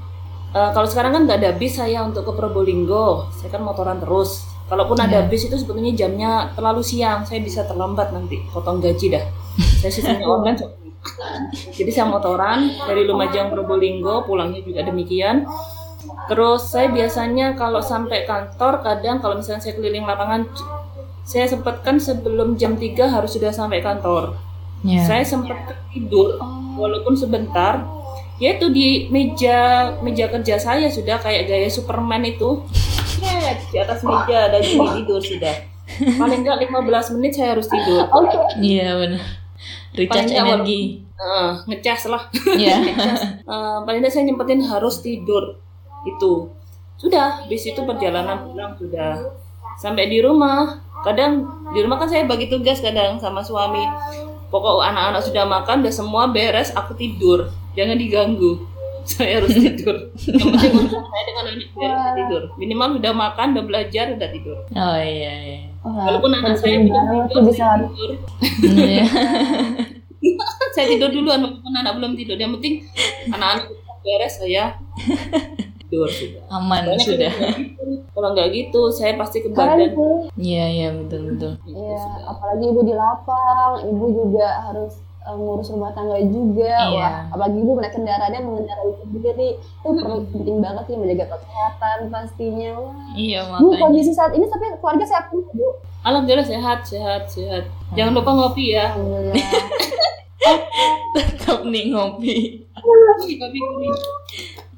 eh, 0.53 0.71
kalau 0.77 0.85
sekarang 0.85 1.17
kan 1.17 1.23
nggak 1.25 1.41
ada 1.41 1.51
bis 1.57 1.81
saya 1.81 2.05
untuk 2.05 2.29
ke 2.29 2.33
Probolinggo, 2.37 3.33
saya 3.33 3.49
kan 3.49 3.65
motoran 3.65 3.97
terus. 3.97 4.45
Kalaupun 4.67 4.99
ada 4.99 5.23
Iya. 5.23 5.31
bis 5.31 5.47
itu 5.47 5.57
sebetulnya 5.57 5.95
jamnya 5.95 6.51
terlalu 6.53 6.83
siang, 6.83 7.23
saya 7.23 7.39
bisa 7.39 7.63
terlambat 7.65 8.11
nanti, 8.11 8.43
potong 8.51 8.83
gaji 8.83 9.15
dah. 9.15 9.25
Saya 9.81 9.95
sistemnya 9.95 10.27
online, 10.37 10.59
jadi 11.71 11.91
saya 11.95 12.11
motoran 12.11 12.75
dari 12.83 13.07
Lumajang 13.07 13.49
Probolinggo, 13.49 14.27
pulangnya 14.27 14.61
juga 14.67 14.83
demikian. 14.83 15.47
Terus 16.27 16.75
saya 16.75 16.91
biasanya 16.91 17.55
kalau 17.55 17.79
sampai 17.79 18.27
kantor, 18.27 18.83
kadang 18.83 19.23
kalau 19.23 19.39
misalnya 19.39 19.63
saya 19.63 19.75
keliling 19.79 20.03
lapangan, 20.03 20.47
saya 21.23 21.47
sempatkan 21.47 22.03
sebelum 22.03 22.59
jam 22.59 22.75
3 22.75 23.07
harus 23.07 23.35
sudah 23.35 23.55
sampai 23.55 23.79
kantor. 23.83 24.35
Iya. 24.83 25.07
Saya 25.07 25.25
sempat 25.27 25.75
tidur, 25.95 26.39
walaupun 26.79 27.15
sebentar, 27.15 27.83
yaitu 28.43 28.69
di 28.69 29.09
meja 29.09 29.91
meja 30.05 30.29
kerja 30.29 30.61
saya 30.61 30.91
sudah 30.93 31.17
kayak 31.23 31.49
gaya 31.49 31.71
Superman 31.71 32.27
itu, 32.27 32.63
Set, 33.17 33.59
di 33.73 33.79
atas 33.81 34.05
meja 34.05 34.51
ada 34.51 34.59
gini 34.61 34.87
tidur 35.03 35.23
sudah. 35.23 35.57
Paling 35.97 36.45
enggak 36.45 36.59
15 36.67 37.15
menit 37.17 37.33
saya 37.39 37.57
harus 37.57 37.71
tidur. 37.71 38.05
Oke. 38.13 38.37
Iya 38.61 38.99
benar. 38.99 39.23
Recharge 39.97 40.35
Paling 40.35 40.43
energi. 40.43 40.81
Eh, 41.17 41.51
ngecas 41.71 42.03
lah. 42.11 42.23
Iya. 42.59 42.77
Eh, 43.47 43.79
paling 43.87 44.03
tidak 44.03 44.11
saya 44.11 44.27
nyempetin 44.27 44.59
harus 44.59 44.99
tidur 45.07 45.63
itu. 46.07 46.49
Sudah 46.97 47.45
bis 47.51 47.69
itu 47.69 47.81
perjalanan 47.85 48.49
pulang 48.49 48.73
sudah. 48.79 49.21
Sampai 49.77 50.09
di 50.09 50.25
rumah. 50.25 50.81
Kadang 51.05 51.45
di 51.77 51.85
rumah 51.85 52.01
kan 52.01 52.09
saya 52.09 52.25
bagi 52.25 52.49
tugas 52.49 52.81
kadang 52.81 53.21
sama 53.21 53.45
suami. 53.45 53.85
Pokok 54.49 54.81
anak-anak 54.81 55.23
sudah 55.27 55.45
makan 55.45 55.85
udah 55.85 55.93
semua 55.93 56.31
beres 56.33 56.73
aku 56.73 56.97
tidur. 56.97 57.53
Jangan 57.77 58.01
diganggu. 58.01 58.57
Saya 59.07 59.39
harus 59.39 59.55
tidur. 59.55 60.11
Yang 60.19 60.51
penting 60.51 60.99
saya 60.99 61.23
dengan 61.31 61.45
anak 61.47 61.71
saya 61.79 62.11
tidur. 62.19 62.43
Minimal 62.59 62.99
udah 62.99 63.13
makan 63.15 63.55
udah 63.55 63.65
belajar 63.71 64.19
udah 64.19 64.29
tidur. 64.35 64.59
Oh 64.67 64.99
iya 64.99 65.33
iya. 65.47 65.59
Walaupun 65.87 66.35
anak 66.35 66.59
saya 66.59 66.83
belum 66.83 67.31
tidur 67.31 67.43
bisa. 67.47 67.71
saya 67.71 67.87
tidur. 67.87 68.11
Iya. 68.67 69.07
saya 70.75 70.87
tidur 70.91 71.15
duluan 71.15 71.39
walaupun 71.39 71.71
anak 71.71 71.95
belum 72.03 72.13
tidur. 72.19 72.35
Yang 72.35 72.59
penting 72.59 72.75
anak-anak 73.31 73.71
beres 74.03 74.35
saya 74.43 74.75
tidur 75.87 76.07
sudah 76.07 76.43
Aman 76.49 76.83
Soalnya 76.85 76.99
sudah. 77.01 77.31
kalau 77.31 77.47
nggak 77.47 77.59
gitu, 77.59 77.85
Kalau 78.11 78.29
nggak 78.33 78.49
gitu, 78.51 78.81
saya 78.91 79.13
pasti 79.15 79.39
ke 79.41 79.49
badan. 79.49 79.93
Iya 80.35 80.65
iya 80.67 80.89
betul 80.91 81.21
betul. 81.31 81.53
Gitu 81.63 81.77
Iya, 81.77 82.01
apalagi 82.27 82.65
ibu 82.67 82.81
di 82.83 82.93
lapang, 82.93 83.73
ibu 83.85 84.05
juga 84.11 84.47
harus 84.63 84.93
eh, 85.21 85.33
ngurus 85.33 85.69
rumah 85.69 85.93
tangga 85.93 86.19
juga. 86.23 86.75
Iya. 86.87 86.97
Wah, 86.97 87.15
apalagi 87.31 87.57
ibu 87.57 87.71
naik 87.77 87.93
kendaraan 87.93 88.31
dan 88.31 88.43
mengendarai 88.43 88.91
sendiri, 88.99 89.49
itu 89.59 89.89
perlu 89.93 90.19
penting 90.29 90.57
banget 90.59 90.85
sih 90.85 90.97
menjaga 90.97 91.25
kesehatan 91.35 91.99
pastinya. 92.09 92.71
Wah. 92.79 92.95
Iya 93.13 93.39
Bu, 93.43 93.51
makanya. 93.69 93.79
kondisi 93.81 94.11
saat 94.11 94.33
ini 94.33 94.47
tapi 94.47 94.65
keluarga 94.77 95.05
sehat 95.05 95.25
Bu? 95.29 95.43
Alhamdulillah 96.03 96.47
sehat, 96.47 96.79
sehat, 96.83 97.23
sehat. 97.27 97.65
Jangan 97.93 98.15
lupa 98.15 98.31
ngopi 98.33 98.73
ya. 98.73 98.95
Alhamdulillah. 98.95 99.35
Tetap 101.17 101.61
nih 101.65 101.85
ngopi. 101.91 102.35
Kuning. 102.79 103.95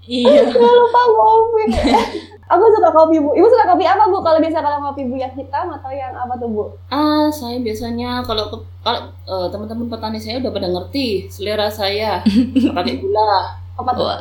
Iya. 0.09 0.49
Jangan 0.49 0.75
lupa 0.81 1.01
kopi. 1.05 1.63
Aku 2.57 2.65
suka 2.73 2.89
kopi, 2.89 3.21
Bu. 3.21 3.37
Ibu 3.37 3.45
suka 3.45 3.69
kopi 3.69 3.85
apa, 3.85 4.09
Bu? 4.09 4.25
Kalau 4.25 4.41
biasa 4.41 4.65
kalau 4.65 4.81
kopi 4.81 5.05
Bu 5.05 5.21
yang 5.21 5.37
hitam 5.37 5.69
atau 5.69 5.93
yang 5.93 6.17
apa 6.17 6.33
tuh, 6.41 6.49
Bu? 6.49 6.65
Ah, 6.89 7.29
saya 7.29 7.61
biasanya 7.61 8.25
kalau 8.25 8.49
kalau 8.81 9.05
eh, 9.05 9.47
teman-teman 9.53 9.93
petani 9.93 10.17
saya 10.17 10.41
udah 10.41 10.49
pada 10.49 10.65
ngerti 10.73 11.29
selera 11.29 11.69
saya 11.69 12.25
pakai 12.77 13.05
gula. 13.05 13.53
Apa 13.77 13.91
tuh? 13.93 14.09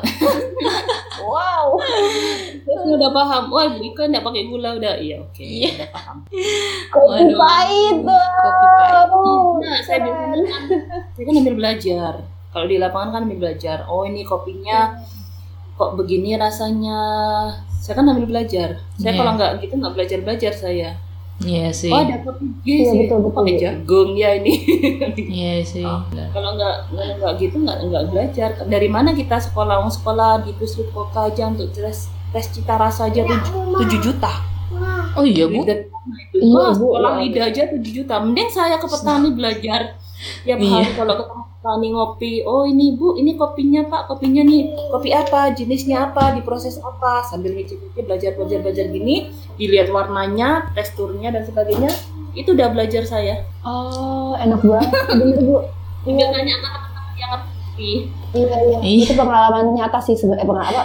Wow. 1.17 1.75
Saya 2.61 2.93
udah 2.93 3.09
paham. 3.11 3.49
Wah, 3.49 3.67
Ibu 3.67 3.83
Ika 3.83 4.07
nggak 4.07 4.21
pakai 4.23 4.47
gula 4.47 4.77
udah. 4.77 4.95
Iya, 4.95 5.17
oke. 5.19 5.41
Iya. 5.43 5.75
Udah 5.75 5.89
paham. 5.91 6.17
Kopi 6.87 7.09
Waduh. 7.09 7.35
pahit. 7.35 7.97
Kopi 8.05 8.65
pahit. 8.77 9.09
Nah, 9.59 9.79
saya 9.81 9.99
biasanya 10.05 10.27
kan, 10.29 10.39
saya 11.11 11.23
kan 11.25 11.35
ambil 11.41 11.55
belajar. 11.57 12.13
Kalau 12.53 12.65
di 12.69 12.77
lapangan 12.79 13.09
kan 13.11 13.21
ambil 13.27 13.39
belajar. 13.49 13.83
Oh, 13.89 14.05
ini 14.05 14.21
kopinya 14.23 14.93
kok 15.77 15.93
begini 15.93 16.33
rasanya. 16.35 16.99
Saya 17.77 17.93
kan 17.95 18.09
ambil 18.09 18.27
belajar. 18.27 18.81
Saya 18.93 19.11
Iya. 19.11 19.17
kalau 19.17 19.31
nggak 19.33 19.51
gitu 19.61 19.73
nggak 19.75 19.93
belajar 19.93 20.19
belajar 20.19 20.51
saya. 20.51 20.89
Iya 21.37 21.69
sih. 21.69 21.93
Oh, 21.93 22.01
ada 22.01 22.17
kopi 22.19 22.49
Iya, 22.65 22.81
sih. 22.83 22.97
betul, 23.05 23.17
betul, 23.21 23.37
Pakai 23.37 23.53
Bu. 23.53 23.61
jagung 23.61 24.11
ya 24.13 24.29
ini. 24.33 24.53
Iya 25.37 25.53
sih. 25.61 25.85
kalau 26.27 26.57
nggak 26.57 26.75
nggak 26.89 27.07
nggak 27.15 27.33
gitu 27.37 27.55
nggak 27.59 27.77
nggak 27.85 28.03
belajar. 28.09 28.49
Dari 28.65 28.89
mana 28.89 29.13
kita 29.13 29.37
sekolah? 29.39 29.79
Mau 29.79 29.87
sekolah 29.87 30.41
di 30.41 30.51
Puslit 30.51 30.89
Koka 30.89 31.29
aja 31.29 31.45
untuk 31.45 31.69
tes 31.71 32.09
tes 32.27 32.45
cita 32.49 32.75
rasa 32.75 33.05
aja 33.05 33.21
tujuh 33.21 33.53
tujuh 33.77 33.99
juta. 34.03 34.33
Oh 35.13 35.21
iya 35.21 35.45
bu. 35.45 35.61
Lidah- 35.61 35.85
Iya, 36.33 36.65
Bu. 36.71 36.89
sekolah 36.89 37.11
Iya. 37.15 37.23
lidah 37.23 37.45
aja 37.45 37.61
7 37.67 37.91
juta. 37.93 38.15
Mending 38.17 38.49
saya 38.49 38.75
ke 38.75 38.85
petani 38.85 39.29
belajar 39.29 39.93
tiap 40.43 40.57
Iya. 40.57 40.71
hari 40.83 40.91
kalau 40.95 41.13
ke 41.17 41.23
petani 41.27 41.87
ngopi. 41.91 42.33
Oh 42.43 42.63
ini 42.63 42.95
bu, 42.95 43.15
ini 43.15 43.35
kopinya 43.35 43.83
pak, 43.85 44.07
kopinya 44.07 44.41
nih 44.41 44.71
kopi 44.89 45.09
apa, 45.11 45.51
jenisnya 45.51 46.11
apa, 46.11 46.31
diproses 46.33 46.77
apa, 46.79 47.25
sambil 47.25 47.51
ngicip-ngicip 47.53 48.03
belajar 48.03 48.31
belajar 48.37 48.59
belajar 48.63 48.85
gini, 48.87 49.31
dilihat 49.55 49.91
warnanya, 49.91 50.71
teksturnya 50.71 51.29
dan 51.29 51.43
sebagainya. 51.43 51.91
Itu 52.31 52.53
udah 52.53 52.69
belajar 52.69 53.01
saya. 53.03 53.43
Oh, 53.65 54.37
enak 54.37 54.61
banget. 54.61 54.91
Bener, 55.09 55.37
Bu. 55.41 55.57
Tinggal 56.05 56.29
tanya 56.29 56.53
ke 56.55 56.67
teman-teman 56.69 57.13
yang 57.17 57.31
ngerti. 57.33 57.91
Iya, 58.37 58.57
iya. 58.61 58.77
Iya. 58.85 59.03
Itu 59.09 59.13
pengalaman 59.17 59.73
nyata 59.73 59.99
sih 59.99 60.13
sebenarnya. 60.13 60.45
Eh, 60.45 60.47
pengalaman 60.47 60.75
apa? 60.77 60.83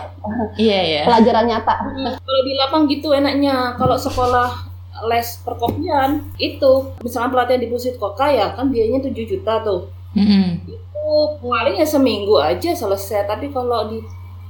Iya 0.57 0.79
ya. 0.81 1.03
Pelajaran 1.05 1.45
nyata. 1.47 1.75
Kalau 2.17 2.41
di 2.43 2.53
lapang 2.57 2.83
gitu 2.89 3.13
enaknya. 3.13 3.77
Kalau 3.77 3.95
sekolah 3.95 4.72
les 5.05 5.41
perkopian 5.41 6.11
itu 6.37 6.73
misalnya 7.01 7.31
pelatihan 7.31 7.61
di 7.61 7.69
Pusit 7.69 7.97
Koka 7.97 8.27
ya 8.27 8.53
kan 8.53 8.69
biayanya 8.69 9.03
7 9.03 9.15
juta 9.23 9.55
tuh. 9.61 9.91
Mm-mm. 10.13 10.61
itu 10.69 11.09
paling 11.41 11.75
ya 11.75 11.85
seminggu 11.85 12.37
aja 12.37 12.71
selesai 12.73 13.25
tapi 13.25 13.49
kalau 13.49 13.89
di 13.89 13.99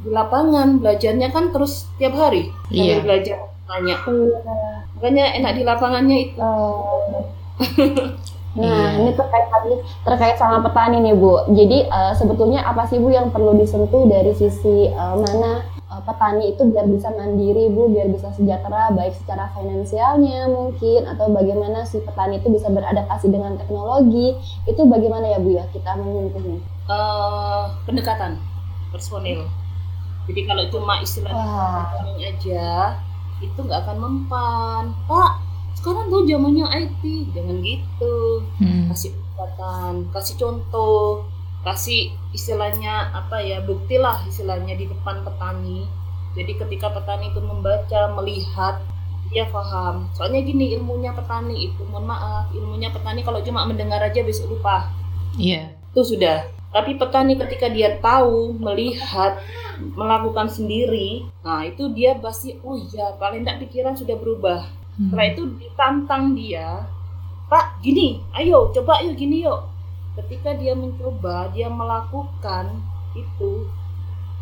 di 0.03 0.11
lapangan 0.11 0.83
belajarnya 0.83 1.31
kan 1.31 1.49
terus 1.49 1.87
tiap 1.95 2.13
hari 2.13 2.51
sambil 2.67 2.83
Iya. 2.91 2.97
belajar 3.01 3.39
tanya 3.65 3.95
Iya. 4.03 4.43
makanya 4.93 5.25
enak 5.39 5.53
di 5.55 5.63
lapangannya 5.63 6.17
itu. 6.21 6.43
Nah, 8.53 8.69
Iya. 8.69 9.01
ini 9.01 9.11
terkait 9.17 9.49
tadi 9.49 9.73
terkait 10.05 10.37
sama 10.37 10.61
petani 10.61 11.01
nih 11.01 11.17
Bu. 11.17 11.41
Jadi 11.49 11.89
eh, 11.89 12.13
sebetulnya 12.13 12.61
apa 12.61 12.85
sih 12.85 13.01
Bu 13.01 13.09
yang 13.09 13.33
perlu 13.33 13.57
disentuh 13.57 14.05
dari 14.05 14.29
sisi 14.37 14.93
eh, 14.93 15.15
mana 15.17 15.65
petani 16.03 16.55
itu 16.55 16.63
biar 16.69 16.87
bisa 16.91 17.09
mandiri 17.15 17.71
Bu, 17.71 17.91
biar 17.91 18.11
bisa 18.11 18.29
sejahtera 18.35 18.93
baik 18.93 19.15
secara 19.17 19.51
finansialnya 19.55 20.51
mungkin 20.51 21.07
atau 21.07 21.31
bagaimana 21.31 21.87
si 21.87 22.03
petani 22.03 22.39
itu 22.43 22.51
bisa 22.51 22.69
beradaptasi 22.69 23.31
dengan 23.31 23.57
teknologi. 23.57 24.37
Itu 24.67 24.87
bagaimana 24.87 25.31
ya 25.33 25.39
Bu 25.39 25.55
ya 25.55 25.65
kita 25.71 25.97
menyentuhnya? 25.99 26.59
Eh, 26.91 27.65
pendekatan 27.87 28.43
personil. 28.93 29.49
Jadi 30.29 30.41
kalau 30.47 30.65
cuma 30.71 31.03
istilah 31.03 31.35
aja 32.21 32.95
itu 33.43 33.59
nggak 33.59 33.81
akan 33.83 33.97
mempan. 33.99 34.83
Pak, 35.11 35.33
sekarang 35.75 36.07
tuh 36.11 36.23
zamannya 36.27 36.67
IT, 36.71 37.03
jangan 37.35 37.59
gitu. 37.59 38.15
Hmm. 38.63 38.87
Kasih 38.91 39.11
pendekatan, 39.19 39.93
kasih 40.15 40.35
contoh, 40.39 41.27
kasih 41.63 42.11
istilahnya 42.35 43.15
apa 43.15 43.39
ya 43.39 43.63
bukti 43.63 43.99
lah 43.99 44.23
istilahnya 44.27 44.75
di 44.75 44.91
depan 44.91 45.23
petani. 45.23 45.87
Jadi 46.33 46.57
ketika 46.57 46.89
petani 46.89 47.29
itu 47.29 47.45
membaca, 47.45 48.09
melihat, 48.17 48.81
dia 49.29 49.45
paham. 49.53 50.09
Soalnya 50.17 50.41
gini 50.41 50.73
ilmunya 50.77 51.13
petani 51.13 51.69
itu, 51.69 51.85
mohon 51.89 52.09
maaf, 52.09 52.49
ilmunya 52.57 52.89
petani 52.89 53.21
kalau 53.21 53.45
cuma 53.45 53.69
mendengar 53.69 54.01
aja 54.01 54.25
besok 54.25 54.57
lupa 54.57 54.89
Iya. 55.37 55.73
itu 55.93 56.17
sudah. 56.17 56.49
Tapi 56.73 56.97
petani 56.97 57.37
ketika 57.37 57.69
dia 57.69 58.01
tahu, 58.01 58.57
melihat, 58.57 59.41
melakukan 59.93 60.49
sendiri, 60.49 61.29
nah 61.45 61.65
itu 61.69 61.93
dia 61.93 62.17
pasti, 62.17 62.57
oh 62.65 62.81
iya, 62.81 63.13
paling 63.21 63.45
tidak 63.45 63.69
pikiran 63.69 63.93
sudah 63.93 64.17
berubah. 64.17 64.65
Hmm. 64.97 65.13
Setelah 65.13 65.27
itu 65.29 65.43
ditantang 65.61 66.33
dia, 66.33 66.89
Pak, 67.53 67.85
gini, 67.85 68.25
ayo 68.33 68.73
coba 68.73 69.05
yuk 69.05 69.21
gini 69.21 69.45
yuk. 69.45 69.72
Ketika 70.13 70.53
dia 70.61 70.77
mencoba, 70.77 71.49
dia 71.57 71.73
melakukan 71.73 72.85
itu 73.17 73.65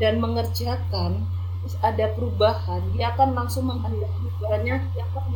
dan 0.03 0.19
mengerjakan, 0.19 1.23
terus 1.63 1.77
ada 1.85 2.11
perubahan, 2.17 2.83
dia 2.97 3.15
akan 3.15 3.39
langsung 3.39 3.71
menghadapi 3.71 4.27
ibaratnya 4.41 4.83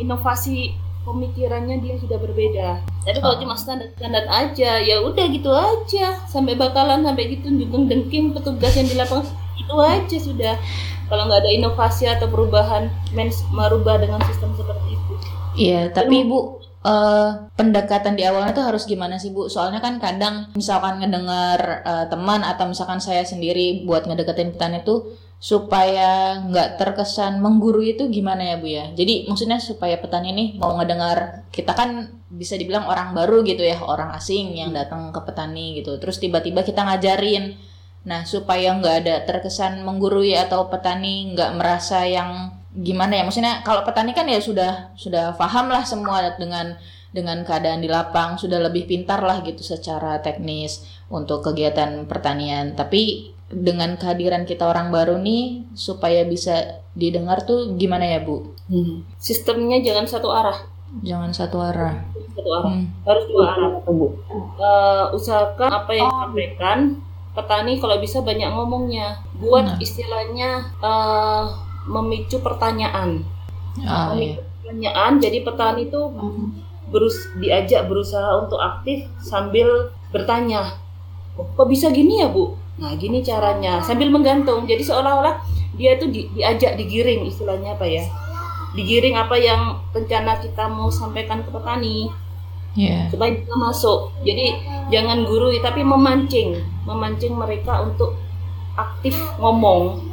inovasi 0.01 0.75
pemikirannya 1.05 1.85
dia 1.85 1.94
sudah 2.01 2.16
berbeda. 2.16 2.81
Tapi 3.05 3.18
kalau 3.20 3.37
Oh. 3.37 3.40
cuma 3.44 3.55
standar-standar 3.55 4.25
aja, 4.27 4.81
ya 4.81 5.05
udah 5.05 5.27
gitu 5.29 5.53
aja. 5.53 6.25
Sampai 6.25 6.57
bakalan 6.57 7.05
sampai 7.05 7.29
gitu 7.37 7.53
junjung 7.53 7.87
dengking 7.87 8.33
petugas 8.33 8.73
yang 8.75 8.88
di 8.88 8.97
lapangan 8.97 9.29
itu 9.61 9.75
aja 9.85 10.16
sudah. 10.18 10.55
Kalau 11.05 11.29
nggak 11.29 11.44
ada 11.44 11.51
inovasi 11.53 12.09
atau 12.09 12.27
perubahan, 12.33 12.88
merubah 13.53 14.01
dengan 14.01 14.18
sistem 14.25 14.57
seperti 14.57 14.97
itu. 14.97 15.12
Iya, 15.55 15.92
tapi 15.92 16.25
Bu, 16.25 16.59
eh, 16.85 17.29
pendekatan 17.57 18.14
di 18.14 18.23
awalnya 18.29 18.53
tuh 18.53 18.66
harus 18.68 18.85
gimana 18.85 19.16
sih 19.16 19.33
Bu? 19.33 19.49
Soalnya 19.49 19.81
kan 19.81 19.97
kadang 19.99 20.53
misalkan 20.55 21.01
ngedengar 21.01 21.83
eh, 21.83 22.07
teman 22.12 22.44
atau 22.44 22.68
misalkan 22.68 23.01
saya 23.01 23.25
sendiri 23.25 23.88
buat 23.88 24.05
ngedeketin 24.05 24.55
petani 24.55 24.85
tuh 24.85 25.16
supaya 25.44 26.40
nggak 26.40 26.81
terkesan 26.81 27.37
menggurui 27.44 27.97
itu 27.99 28.09
gimana 28.09 28.55
ya 28.55 28.57
Bu 28.57 28.68
ya? 28.68 28.85
Jadi 28.97 29.29
maksudnya 29.29 29.61
supaya 29.61 30.01
petani 30.01 30.33
nih 30.33 30.49
mau 30.57 30.77
ngedengar 30.81 31.49
kita 31.53 31.77
kan 31.77 32.20
bisa 32.33 32.57
dibilang 32.57 32.88
orang 32.88 33.12
baru 33.12 33.44
gitu 33.44 33.61
ya, 33.61 33.77
orang 33.85 34.11
asing 34.16 34.57
yang 34.57 34.73
datang 34.73 35.12
ke 35.12 35.20
petani 35.20 35.79
gitu. 35.81 36.01
Terus 36.01 36.16
tiba-tiba 36.16 36.64
kita 36.64 36.83
ngajarin. 36.85 37.57
Nah, 38.05 38.29
supaya 38.29 38.77
nggak 38.77 38.97
ada 39.05 39.14
terkesan 39.25 39.81
menggurui 39.81 40.37
atau 40.37 40.68
petani 40.68 41.33
nggak 41.33 41.57
merasa 41.57 42.05
yang 42.05 42.53
gimana 42.75 43.19
ya 43.19 43.23
maksudnya 43.23 43.63
kalau 43.63 43.87
petani 43.87 44.11
kan 44.11 44.27
ya 44.27 44.43
sudah 44.43 44.91
sudah 44.99 45.39
paham 45.39 45.71
lah 45.71 45.87
semua 45.87 46.35
dengan 46.35 46.75
dengan 47.15 47.47
keadaan 47.47 47.79
di 47.79 47.87
lapang 47.87 48.35
sudah 48.35 48.59
lebih 48.59 48.91
pintar 48.91 49.23
lah 49.23 49.39
gitu 49.47 49.63
secara 49.63 50.19
teknis 50.19 50.83
untuk 51.07 51.47
kegiatan 51.47 52.11
pertanian 52.11 52.75
tapi 52.75 53.31
dengan 53.47 53.95
kehadiran 53.95 54.43
kita 54.43 54.67
orang 54.67 54.91
baru 54.91 55.23
nih 55.23 55.71
supaya 55.79 56.27
bisa 56.27 56.83
didengar 56.99 57.47
tuh 57.47 57.79
gimana 57.79 58.07
ya 58.07 58.21
Bu 58.25 58.51
Sistemnya 59.21 59.79
jangan 59.85 60.09
satu 60.09 60.33
arah, 60.33 60.57
jangan 61.05 61.31
satu 61.31 61.61
arah 61.61 61.95
satu 62.35 62.51
arah. 62.51 62.73
Hmm. 62.75 62.87
Harus 63.07 63.25
dua 63.31 63.45
arah. 63.55 63.71
Bu? 63.87 64.07
Eh, 64.59 65.05
usahakan 65.15 65.71
apa 65.71 65.91
yang 65.95 66.11
disampaikan 66.11 66.79
petani 67.35 67.73
kalau 67.79 67.97
bisa 68.03 68.19
banyak 68.21 68.51
ngomongnya. 68.51 69.23
Buat 69.39 69.65
Nah. 69.65 69.77
istilahnya 69.79 70.51
eh, 70.83 71.43
memicu 71.85 72.38
pertanyaan. 72.38 73.23
ah, 73.81 74.12
iya. 74.12 74.37
Memicu 74.37 74.42
pertanyaan. 74.61 75.12
Jadi 75.18 75.38
petani 75.40 75.83
itu 75.87 76.01
berus 76.85 77.16
diajak 77.37 77.87
berusaha 77.87 78.38
untuk 78.38 78.61
aktif 78.61 79.09
sambil 79.18 79.90
bertanya, 80.09 80.79
"Oh, 81.35 81.49
kok 81.49 81.66
bisa 81.66 81.90
gini 81.90 82.20
ya 82.20 82.29
bu? 82.29 82.55
Nah 82.75 82.94
gini 82.94 83.20
caranya 83.20 83.79
sambil 83.81 84.11
menggantung. 84.11 84.64
Jadi 84.64 84.83
seolah-olah 84.83 85.42
dia 85.75 85.94
itu 85.94 86.07
di- 86.07 86.31
diajak 86.33 86.75
digiring 86.75 87.25
istilahnya 87.25 87.75
apa 87.75 87.87
ya? 87.87 88.05
Digiring 88.75 89.14
apa 89.14 89.35
yang 89.35 89.61
rencana 89.90 90.38
kita 90.38 90.66
mau 90.66 90.90
sampaikan 90.90 91.42
ke 91.42 91.51
petani 91.51 92.11
Iya. 92.75 93.07
supaya 93.07 93.31
bisa 93.31 93.55
masuk. 93.55 93.99
Jadi 94.23 94.51
jangan 94.88 95.23
gurui 95.23 95.62
tapi 95.62 95.83
memancing, 95.83 96.59
memancing 96.83 97.31
mereka 97.33 97.79
untuk 97.81 98.18
aktif 98.75 99.15
ngomong 99.39 100.11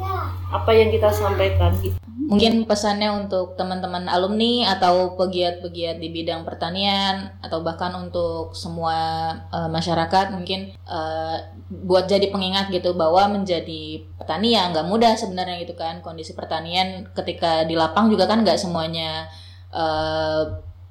apa 0.52 0.70
yang 0.76 0.92
kita 0.92 1.08
sampaikan 1.08 1.72
gitu. 1.80 1.96
Mungkin 2.32 2.64
pesannya 2.64 3.12
untuk 3.12 3.60
teman-teman 3.60 4.08
alumni 4.08 4.72
atau 4.72 5.16
pegiat-pegiat 5.20 6.00
di 6.00 6.08
bidang 6.08 6.48
pertanian 6.48 7.28
atau 7.44 7.60
bahkan 7.60 7.92
untuk 7.96 8.56
semua 8.56 8.96
eh, 9.52 9.68
masyarakat 9.68 10.32
mungkin 10.32 10.72
eh, 10.72 11.36
buat 11.68 12.08
jadi 12.08 12.32
pengingat 12.32 12.72
gitu 12.72 12.96
bahwa 12.96 13.36
menjadi 13.36 14.04
petani 14.16 14.56
ya 14.56 14.68
nggak 14.72 14.86
mudah 14.88 15.12
sebenarnya 15.16 15.60
gitu 15.64 15.76
kan 15.76 16.00
kondisi 16.00 16.32
pertanian 16.32 17.08
ketika 17.12 17.64
di 17.68 17.76
lapang 17.76 18.08
juga 18.08 18.28
kan 18.28 18.44
nggak 18.44 18.60
semuanya 18.60 19.28
eh, 19.72 20.42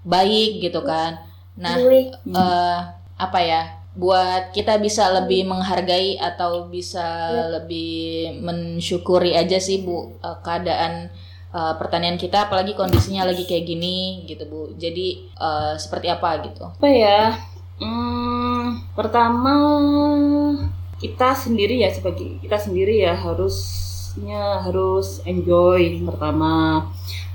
baik 0.06 0.62
gitu 0.62 0.82
kan. 0.86 1.26
Nah 1.58 1.78
eh, 1.78 2.80
apa 3.18 3.40
ya 3.42 3.81
buat 3.92 4.56
kita 4.56 4.80
bisa 4.80 5.12
lebih 5.12 5.44
menghargai 5.52 6.16
atau 6.16 6.72
bisa 6.72 7.28
lebih 7.60 8.40
mensyukuri 8.40 9.36
aja 9.36 9.60
sih 9.60 9.84
bu 9.84 10.16
eh, 10.24 10.38
keadaan 10.40 11.12
eh, 11.52 11.74
pertanian 11.76 12.16
kita 12.16 12.48
apalagi 12.48 12.72
kondisinya 12.72 13.28
lagi 13.28 13.44
kayak 13.44 13.68
gini 13.68 14.24
gitu 14.28 14.48
bu. 14.48 14.62
Jadi 14.80 15.28
eh, 15.28 15.74
seperti 15.76 16.08
apa 16.08 16.30
gitu? 16.48 16.64
Apa 16.72 16.88
ya? 16.88 17.36
Hmm, 17.82 18.86
pertama 18.96 19.54
kita 21.02 21.34
sendiri 21.34 21.82
ya 21.82 21.90
sebagai 21.90 22.38
kita 22.46 22.62
sendiri 22.62 23.02
ya 23.02 23.18
harusnya 23.18 24.62
harus 24.62 25.20
enjoy 25.26 25.98
pertama 26.06 26.86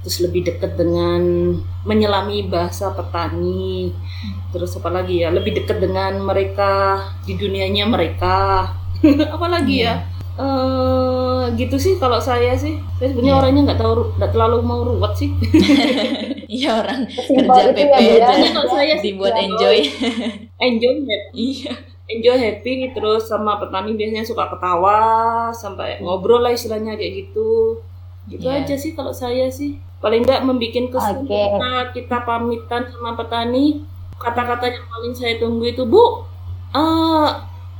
terus 0.06 0.22
lebih 0.22 0.46
dekat 0.46 0.78
dengan 0.78 1.18
menyelami 1.82 2.46
bahasa 2.46 2.94
petani. 2.94 3.90
Terus 4.54 4.78
apa 4.78 4.86
lagi 4.88 5.26
ya? 5.26 5.34
Lebih 5.34 5.58
dekat 5.58 5.82
dengan 5.82 6.22
mereka 6.22 7.02
di 7.26 7.34
dunianya 7.34 7.90
mereka. 7.90 8.70
Apalagi 9.34 9.82
ya? 9.82 10.06
Eh 10.38 11.42
gitu 11.58 11.74
sih 11.74 11.98
kalau 11.98 12.22
saya 12.22 12.54
sih. 12.54 12.78
Saya 12.96 13.10
sebenarnya 13.10 13.34
Iya. 13.34 13.40
orangnya 13.42 13.62
nggak 13.66 13.80
tahu 13.82 13.92
nggak 14.14 14.30
terlalu 14.30 14.56
mau 14.62 14.80
ruwet 14.86 15.12
sih. 15.18 15.30
Iya 16.46 16.78
orang 16.78 17.10
kerja 17.10 17.42
itu 17.42 17.74
PP 17.74 17.90
ya, 17.90 17.98
Bu, 17.98 18.06
ya. 18.22 18.26
aja 18.30 18.48
kalau 18.54 18.70
saya 18.70 18.94
sih 18.94 19.10
dibuat 19.10 19.34
enjoy. 19.34 19.78
enjoy 20.62 20.94
ya 21.02 21.18
iya. 21.50 21.74
Enjoy 22.06 22.38
happy 22.38 22.94
terus 22.94 23.26
sama 23.26 23.58
petani 23.58 23.98
biasanya 23.98 24.22
suka 24.22 24.46
ketawa 24.46 25.00
sampai 25.50 25.98
ngobrol 25.98 26.38
lah 26.38 26.54
istilahnya 26.54 26.94
kayak 26.94 27.26
gitu. 27.26 27.82
Gitu 28.30 28.46
Iya. 28.46 28.62
aja 28.62 28.74
sih 28.78 28.94
kalau 28.94 29.10
saya 29.10 29.50
sih 29.50 29.74
paling 29.96 30.22
enggak 30.22 30.44
membuat 30.44 30.86
kesan 30.92 31.16
Oke. 31.24 31.42
kita 31.96 32.16
pamitan 32.22 32.82
sama 32.92 33.16
petani. 33.16 33.82
Kata-kata 34.16 34.64
yang 34.72 34.86
paling 34.88 35.12
saya 35.12 35.36
tunggu 35.36 35.68
itu 35.68 35.84
bu 35.84 36.24
eh 36.72 37.28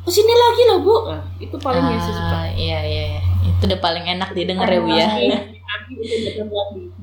ke 0.04 0.10
sini 0.12 0.32
lagi 0.32 0.62
loh 0.68 0.78
bu. 0.84 0.96
Nah, 1.10 1.22
itu 1.40 1.56
paling 1.56 1.82
yang 1.82 2.00
saya 2.00 2.14
suka. 2.14 2.36
Ah, 2.36 2.48
iya 2.52 2.78
iya 2.84 3.04
iya. 3.16 3.20
itu 3.46 3.62
udah 3.72 3.80
paling 3.80 4.04
enak 4.04 4.30
didengar 4.36 4.68
ya 4.68 4.80
bu 4.80 4.90
ya. 4.92 5.08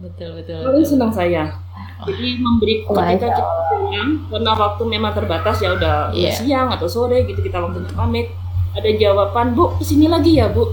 Betul 0.03 0.43
betul, 0.43 0.59
paling 0.59 0.83
senang 0.85 1.11
saya. 1.11 1.55
Jadi 2.03 2.35
memberi 2.35 2.83
ketika 2.83 3.03
insya 3.15 3.27
kita 3.31 3.43
pulang 3.71 4.09
karena 4.27 4.51
waktu 4.59 4.83
memang 4.83 5.11
terbatas 5.15 5.55
ya 5.63 5.71
udah 5.71 6.11
udah 6.11 6.19
Iya. 6.19 6.31
siang 6.35 6.67
atau 6.67 6.87
sore 6.91 7.23
gitu 7.23 7.39
kita 7.39 7.63
waktunya 7.63 7.87
pamit. 7.95 8.27
Ada 8.75 8.89
jawaban 8.99 9.55
bu 9.55 9.71
ke 9.79 9.83
sini 9.87 10.11
lagi 10.11 10.35
ya 10.35 10.51
bu. 10.51 10.67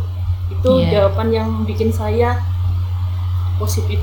Itu 0.50 0.82
Iya. 0.82 1.06
jawaban 1.06 1.30
yang 1.30 1.48
bikin 1.62 1.94
saya 1.94 2.34
positif 3.62 4.02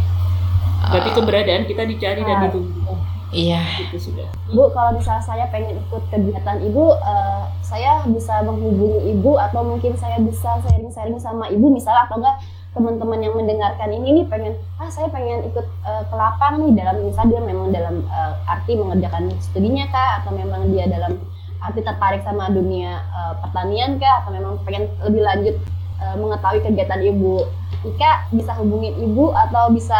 berarti 0.85 1.09
keberadaan 1.17 1.63
kita 1.65 1.83
dicari 1.85 2.21
dan 2.21 2.47
ditunggu. 2.47 2.93
Iya. 3.35 3.59
Itu 3.91 3.99
sudah. 3.99 4.27
Bu, 4.55 4.71
kalau 4.71 4.95
misalnya 4.95 5.19
saya 5.19 5.45
pengen 5.51 5.75
ikut 5.83 6.03
kegiatan 6.07 6.63
Ibu, 6.63 6.85
eh, 6.95 7.43
saya 7.59 8.07
bisa 8.07 8.39
menghubungi 8.47 9.11
Ibu 9.11 9.35
atau 9.35 9.67
mungkin 9.67 9.99
saya 9.99 10.15
bisa 10.23 10.63
sharing-sharing 10.63 11.19
sama 11.19 11.51
Ibu 11.51 11.67
misalnya 11.67 12.07
atau 12.07 12.23
enggak 12.23 12.39
teman-teman 12.77 13.19
yang 13.25 13.33
mendengarkan 13.33 13.89
ini 13.89 14.21
nih 14.21 14.25
pengen 14.29 14.53
ah 14.77 14.85
saya 14.85 15.09
pengen 15.09 15.49
ikut 15.49 15.65
uh, 15.81 16.03
ke 16.05 16.13
lapang 16.13 16.61
nih 16.61 16.77
dalam 16.77 17.09
misalnya 17.09 17.29
dia 17.33 17.41
memang 17.41 17.67
dalam 17.73 18.05
uh, 18.05 18.37
arti 18.45 18.77
mengerjakan 18.77 19.33
studinya 19.41 19.89
kah 19.89 20.21
atau 20.21 20.37
memang 20.37 20.69
dia 20.69 20.85
dalam 20.85 21.17
arti 21.57 21.81
tertarik 21.81 22.21
sama 22.21 22.53
dunia 22.53 23.01
uh, 23.09 23.33
pertanian 23.41 23.97
kah 23.97 24.21
atau 24.21 24.29
memang 24.29 24.61
pengen 24.61 24.93
lebih 25.01 25.25
lanjut 25.25 25.55
uh, 25.97 26.15
mengetahui 26.21 26.61
kegiatan 26.61 27.01
ibu. 27.01 27.49
Ika 27.81 28.29
bisa 28.29 28.53
hubungin 28.61 28.93
ibu 29.01 29.33
atau 29.33 29.73
bisa 29.73 29.97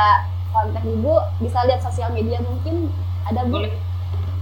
kontak 0.50 0.84
ibu 0.84 1.14
bisa 1.40 1.60
lihat 1.64 1.80
sosial 1.80 2.10
media 2.12 2.40
mungkin. 2.40 2.90
Ada 3.24 3.44
bu? 3.46 3.60
Boleh. 3.60 3.74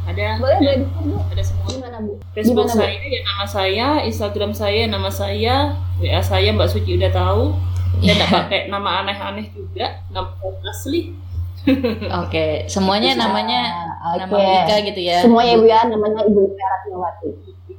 Ada. 0.06 0.38
Boleh 0.38 0.58
ada, 0.58 0.72
boleh 0.76 0.76
bu? 1.04 1.18
Ada 1.30 1.41
semua. 1.41 1.65
Gimana 1.68 1.98
bu? 2.00 2.13
Facebook 2.32 2.65
Gimana, 2.68 2.74
Bu? 2.74 2.80
saya 2.80 2.98
ya 3.02 3.20
nama 3.24 3.46
saya 3.46 3.88
Instagram 4.04 4.52
saya 4.52 4.82
nama 4.86 5.10
saya 5.10 5.56
WA 5.98 6.22
saya 6.22 6.50
Mbak 6.52 6.70
Suci 6.70 6.91
udah 6.96 7.12
tahu. 7.12 7.44
Saya 7.96 8.04
Iya. 8.04 8.12
nggak 8.20 8.30
pakai 8.30 8.60
nama 8.68 8.89
aneh-aneh 9.02 9.48
juga 9.50 9.88
nama 10.10 10.30
asli. 10.68 11.15
Oke, 12.22 12.68
semuanya 12.68 13.18
namanya 13.18 13.89
Ah, 13.98 14.13
nama 14.22 14.38
Ika 14.68 14.86
gitu 14.86 15.02
ya. 15.02 15.18
semuanya 15.18 15.58
ibu 15.58 15.65
ya 15.65 15.80
namanya 15.89 16.22
ibu 16.24 16.46
Ika 16.46 16.65
Ratnawati. 16.68 17.30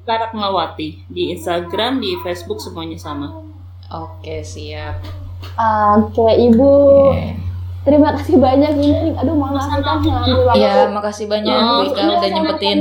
Karak 0.07 0.31
Melawati 0.33 1.03
di 1.11 1.35
Instagram 1.35 1.99
di 1.99 2.15
Facebook 2.23 2.63
semuanya 2.63 2.95
sama. 2.95 3.43
Oke, 3.91 4.39
siap. 4.41 5.03
oke 5.99 6.27
ibu. 6.39 6.71
Oke. 7.11 7.35
Terima 7.87 8.11
kasih 8.13 8.37
banyak 8.37 8.73
ini 8.75 9.15
aduh 9.15 9.33
mohon 9.33 9.55
maaf 9.55 9.71
kan 9.71 10.03
waktu 10.03 10.11
Iya, 10.53 10.91
makasih 10.91 11.27
banyak 11.27 11.55
Oh, 11.55 11.81
Bu 11.81 11.83
Ika 11.87 12.01
Iya, 12.03 12.13
udah 12.13 12.31
nyempetin. 12.31 12.79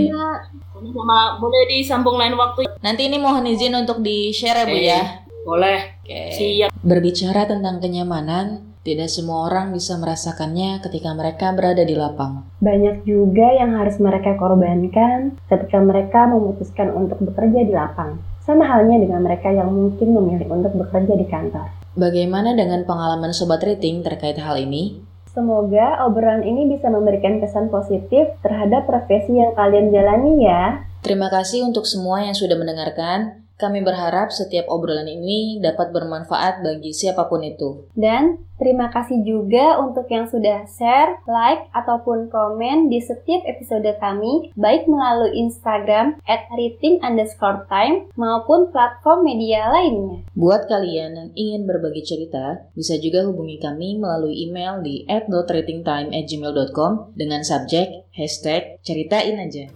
sama 0.85 1.19
boleh 1.37 1.61
disambung 1.67 2.15
lain 2.15 2.33
waktu 2.33 2.65
Nanti 2.79 3.01
ini 3.05 3.17
mohon 3.17 3.45
izin 3.45 3.73
untuk 3.73 4.01
di-share 4.01 4.59
ya 4.59 4.65
Bu 4.65 4.77
ya. 4.77 5.01
boleh 5.43 5.79
Oke. 6.01 6.21
siap 6.31 6.69
Berbicara 6.81 7.45
tentang 7.45 7.77
kenyamanan, 7.77 8.45
tidak 8.81 9.09
semua 9.09 9.45
orang 9.45 9.69
bisa 9.69 9.93
merasakannya 9.95 10.77
ketika 10.79 11.09
mereka 11.11 11.49
berada 11.49 11.81
di 11.81 11.93
lapang. 11.93 12.45
Banyak 12.59 13.01
juga 13.03 13.49
yang 13.51 13.73
harus 13.73 13.97
mereka 13.97 14.33
korbankan 14.35 15.33
ketika 15.45 15.77
mereka 15.79 16.25
memutuskan 16.25 16.89
untuk 16.91 17.17
bekerja 17.19 17.61
di 17.61 17.73
lapang. 17.73 18.17
Sama 18.41 18.61
halnya 18.63 19.01
dengan 19.01 19.21
mereka 19.21 19.49
yang 19.49 19.69
mungkin 19.69 20.13
memilih 20.13 20.45
untuk 20.51 20.73
bekerja 20.75 21.13
di 21.13 21.25
kantor. 21.25 21.65
Bagaimana 21.95 22.51
dengan 22.51 22.83
pengalaman 22.83 23.31
Sobat 23.31 23.63
Rating 23.63 24.03
terkait 24.03 24.35
hal 24.35 24.59
ini? 24.59 24.99
Semoga 25.31 26.03
obrolan 26.03 26.43
ini 26.43 26.67
bisa 26.67 26.91
memberikan 26.91 27.39
kesan 27.39 27.71
positif 27.71 28.35
terhadap 28.43 28.83
profesi 28.83 29.39
yang 29.39 29.55
kalian 29.55 29.95
jalani 29.95 30.43
ya. 30.43 30.83
Terima 30.99 31.31
kasih 31.31 31.63
untuk 31.63 31.87
semua 31.87 32.19
yang 32.19 32.35
sudah 32.35 32.59
mendengarkan. 32.59 33.44
Kami 33.55 33.87
berharap 33.87 34.35
setiap 34.35 34.67
obrolan 34.67 35.07
ini 35.07 35.63
dapat 35.63 35.95
bermanfaat 35.95 36.59
bagi 36.59 36.91
siapa 36.91 37.31
pun 37.31 37.39
itu. 37.39 37.87
Dan 37.95 38.43
terima 38.59 38.91
kasih 38.91 39.23
juga 39.23 39.79
untuk 39.79 40.11
yang 40.11 40.27
sudah 40.27 40.67
share, 40.67 41.23
like, 41.23 41.71
ataupun 41.71 42.27
komen 42.27 42.91
di 42.91 42.99
setiap 42.99 43.47
episode 43.47 43.87
kami, 44.03 44.51
baik 44.59 44.91
melalui 44.91 45.39
Instagram 45.39 46.19
at 46.27 46.51
rating 46.51 46.99
underscore 46.99 47.63
time 47.71 48.11
maupun 48.19 48.75
platform 48.75 49.23
media 49.23 49.71
lainnya. 49.71 50.27
Buat 50.35 50.67
kalian 50.67 51.15
yang 51.15 51.31
ingin 51.31 51.63
berbagi 51.63 52.03
cerita, 52.03 52.67
bisa 52.75 52.99
juga 52.99 53.23
hubungi 53.23 53.55
kami 53.63 53.95
melalui 53.95 54.35
email 54.43 54.83
di 54.83 55.07
at.ratingtime@gmail.com 55.07 57.15
dengan 57.15 57.39
subjek 57.39 58.11
hashtag 58.11 58.83
ceritain 58.83 59.39
aja. 59.39 59.71